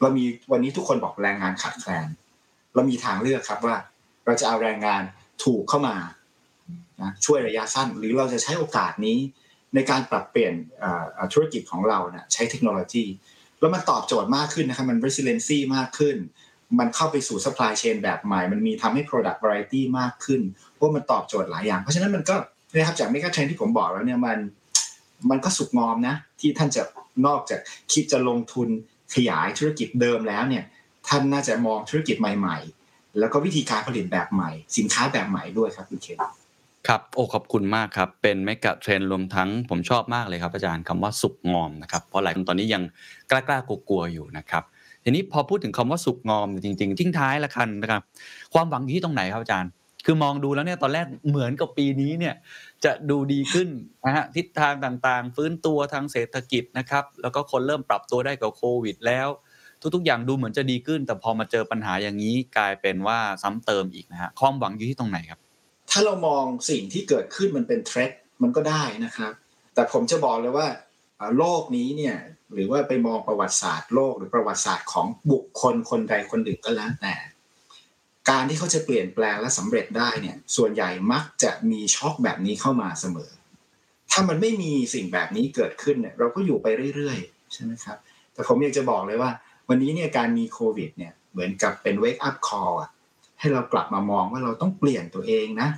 [0.00, 2.08] เรามีวันนี้ทุกคนบอกแรงงานขาดแคลน
[2.74, 3.76] เรามีทางเลือกครับว่า
[4.26, 5.02] เราจะเอาแรงงาน
[5.44, 5.96] ถูกเข้ามา
[7.02, 9.18] นะช่วยระยะสั้น หรือเราจะใช้โอกาสนี้
[9.74, 10.54] ในการปรับเปลี่ยน
[11.32, 13.04] ธุรกิจของเรานะใช้เทคโนโลยี
[13.60, 16.16] แล้วมันตอบโจทย์มากขึ้นนะครับมัน resiliency มากขึ้น
[16.78, 20.40] มันเข้าไปสู่ supply chain แบบใหม่ มันมีทำให้ product variety มากขึ้น
[20.74, 22.36] เพราะมันตอบโจทย์หลายอย่าง เพราะฉะนั้นมันก็
[22.76, 24.38] นะครับจากเมกะเทรนที่ผมบอกแล้วเนี่ยมัน
[25.30, 26.82] มันก็สุกงอมนะ ที่ท่านจะ
[27.26, 27.60] นอกจาก
[27.92, 28.68] คิดจะลงทุน
[29.14, 30.64] ขยายธุรกิจเดิมแล้วเนี่ย
[31.08, 32.58] ท่านน่าจะมองธุรกิจใหม่
[32.88, 36.18] ๆ แล้วก็วิธีการผลิตแบบใหม่ สินค้าแบบใหม่ด้วยครับคุณเคน
[36.88, 42.82] ครับ โอ้ขอบคุณมากครับ เป็นเมกะเทรนรวมทั้งผมชอบมากเลยครับอาจารย์คำว่าสุกงอมนะครับ เพราะหลายคนตอนนี้ยัง
[43.30, 44.62] กล้ากลัวๆอยู่นะครับ
[45.04, 48.02] ทีนี้พอพูดถึงคำว่าสุกงอมจริงๆทิ้งท้ายละกันนะครับ
[48.54, 49.70] ความหวังที่ตรงไหนครับอาจารย์
[50.06, 52.34] คือมองดูแล้วเนี่ยตอนแรกเหมือนกับปีนี้เนี่ย
[52.84, 53.68] จะดูดีขึ้น
[54.06, 59.28] นะฮะทิศทางต่างๆ ฟื้นตัวทางเศรษฐกิจนะครับ แล้วก็คนเริ่มปรับตัวได้กับโควิด แล้ว
[59.94, 65.40] ทุกๆ อย่างดูเหมือนจะดีขึ้น แต่พอมาเจอปัญหาอย่างนี้กลายเป็นว่าซ้ำเติมอีกนะฮะความหวังอยู่ที่ตรงไหนครับ
[65.90, 68.10] ถ้าเรามองสิ่งที่เกิดขึ้นมันเป็นเทรด
[68.42, 69.32] มันก็ได้นะครับ
[69.74, 70.68] แต่ผมจะบอกเลยว่า
[71.38, 72.16] โลกนี้เนี่ย
[72.52, 77.14] หรือว่าไปมองประวัติศาสตร์โลกหรือประวัติศาสตร์ของบุคคลคนใดคนหนึ่งก็แล้วแต่
[78.30, 83.30] การที่เขาจะเปลี่ยนแปลงและสำเร็จได้เนี่ยส่วนใหญ่มักจะมีช็อคแบบนี้เข้ามาเสมอ
[84.10, 86.66] ถ้ามันไม่มีสิ่งแบบนี้เกิดขึ้นเนี่ยเราก็อยู่ไป
[86.96, 87.98] เรื่อยๆใช่ไหมครับ
[88.34, 89.30] แต่ผมอยากจะบอกเลยว่า
[89.68, 92.70] วันนี้เนี่ยการมีโควิดเนี่ยเหมือนกับเป็นเวกอัพคอล
[93.40, 95.68] ให้เรากลับมามองว่าเราต้องเปลี่ยนตัวเองนะ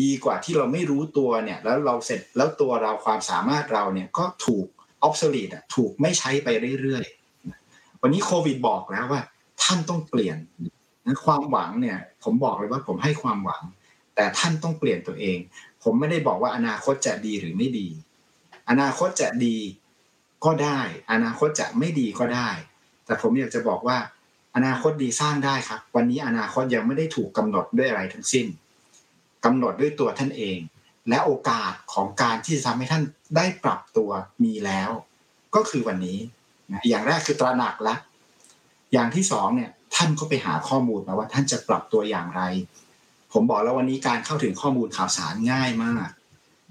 [0.00, 4.66] ดีกว่าที่เราไม่รู้ตัวเนี่ยแล้วเราเสร็จแล้วตัวเราความสามารถเราเนี่ยก็ถูก
[5.02, 6.48] ออฟโซลีดถูกไม่ใช้ไป
[6.80, 9.22] เรื่อยๆ วันนี้โควิดบอกแล้วว่า
[9.62, 10.36] ท่านต้องเปลี่ยน
[11.06, 13.62] นั้นความหวังเนี่ย ผมบอกเลยว่าผมให้ความหวัง
[14.14, 15.38] แต่ท่านต้องเปลี่ยนตัวเอง
[15.82, 17.88] ผมไม่ได้บอกว่าอนาคตจะดีหรือไม่ดี
[18.70, 19.56] อนาคตจะดี
[20.44, 20.80] ก็ได้
[21.12, 22.50] อนาคตจะไม่ดีก็ได้
[23.04, 23.98] แต่ผมอยากจะบอกว่า
[24.56, 28.46] อนาคตดีสร้างได้ครับ วันนี้อนาคตยังไม่ได้ถูกกำหนดด้วยอะไรทั้งสิ้น
[29.44, 30.58] กำหนดด้วยตัวท่านเอง
[31.08, 33.02] และโอกาสของการที่จะทำให้ท่าน
[33.36, 34.10] ได้ปรับตัว
[34.44, 34.90] มีแล้ว
[35.54, 36.18] ก็คือวันนี้
[36.88, 37.94] อย่างแรกคือตระหนักละ
[38.92, 42.42] อย่างที่สองเนี่ยท่านก็ไปหาข้อมูลมาว่าท่านจะปรับตัวอย่างไร
[43.32, 46.08] ผมบอกแล้ววันนี้การเข้าถึงข้อมูลข่าวสารง่ายมาก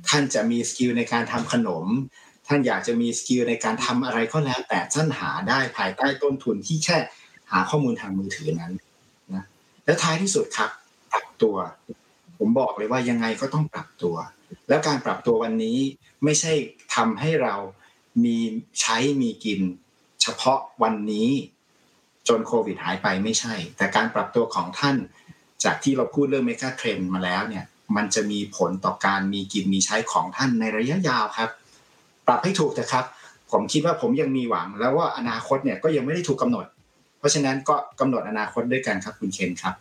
[0.09, 1.85] ท่านจะมี skill ในการทำขนม
[2.47, 6.97] ท่านอยากจะมี skill ในการทำอะไรก็แล้ว แต่ท่านหาได้ภายใต้ต้นทุนที่แค่
[7.51, 8.73] หาข้อมูลทางมือถือนั้น
[9.33, 9.43] นะ
[9.85, 10.69] และท้ายที่สุดครับ
[11.11, 11.55] ปรับตัว
[12.37, 14.15] ผมบอกเลยว่ายังไงก็ต้องปรับตัว
[14.69, 15.77] แล้วการปรับตัววันนี้
[16.23, 16.53] ไม่ใช่
[16.95, 17.55] ทำให้เรา
[18.23, 18.37] มี
[18.81, 19.61] ใช้มีกิน
[20.21, 21.29] เฉพาะวันนี้
[22.27, 24.95] จนโควิดหายไปไม่ใช่ แต่การปรับตัวของท่าน
[25.63, 27.65] จากที่เราพูดเรื่องเมกะเทรนมาแล้วเนี่ย
[27.95, 31.49] มันจะมีผลต่อการมีกินมีใช้ของท่านในระยะยาวครับ
[32.27, 33.05] ปรับให้ถูกเถอะครับ
[33.51, 36.65] ผมคิดว่าผมยังมีหวัง แล้วว่าอนาคตเนี่ยก็ยังไม่ได้ถูกกาหนด
[37.25, 39.75] ราะฉะนั้นก็กำหนดอนาคตด้วยกันครับคุณเคนครับ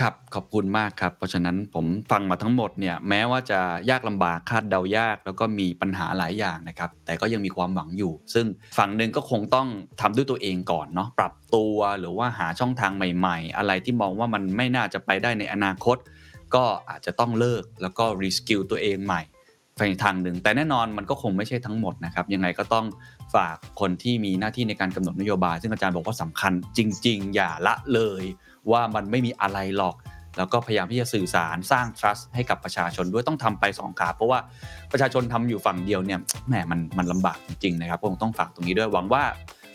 [0.00, 3.60] ครับขอบคุณมากครับ เพราะฉะนั้นผมฟังมาทั้งหมดเนี่ยแม้ว่าจะ
[3.90, 8.46] ยากลำบากคาดเดายาก แล้วก็มีปัญหาหลายอย่างนะครับ แต่ก็ยังมีความหวังอยู่ ซึ่ง
[8.78, 9.68] ฝั่งหนึ่งก็คงต้อง
[10.00, 15.96] ทำด้วยตัวเองก่อนเนาะปรับตัวหรือว่าหาช่องทางใหม่ๆ อะไรที่มองว่ามันไม่น่าจะไปได้ในอนาคต
[16.54, 19.22] ก็อาจจะต้องเลิกแล้วก็ reskill ตัวเองใหม่
[19.88, 22.86] ในทางหนึ่งแต่แน่นอนมันก็คงไม่ใช่ทั้งหมดนะครับยังไงก็ต้อง
[23.34, 28.24] ฝากคนที่มีหน้าที่ในการกำหนดนโยบาย ซึ่งอาจารย์บอกว่าสำคัญจริง ๆ อย่าละเลย
[28.70, 29.96] ว่ามันไม่มีอะไรหรอก
[30.36, 34.38] แล้วก็พยายามที่จะสื่อสารสร้าง trust ให้กับประชาชนด้วยต้องทำไปสองขาเพราะว่า
[34.92, 39.24] ประชาชนทำอยู่ฝั่งเดียวเนี่ยแหมมันมันลำบากจริงๆนะครับคงต้องฝากตรงนี้ด้วยหวังว่า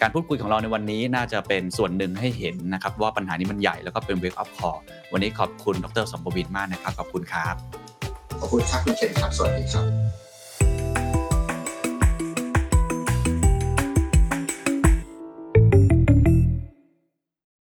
[0.02, 4.80] การพูดคุยของเราในวันนี้น่าจะเป็นส่วนหนึ่งให้เห็นนะครับว่าปัญหานี้มันใหญ่แล้วก็เป็น wake up call
[5.14, 7.97] วันนี้ขอบคุณดรสมบวินมากนะครับขอบคุณครับ
[8.40, 9.86] ขอบคุณครับคุณเคนครับ สวัสดีครับ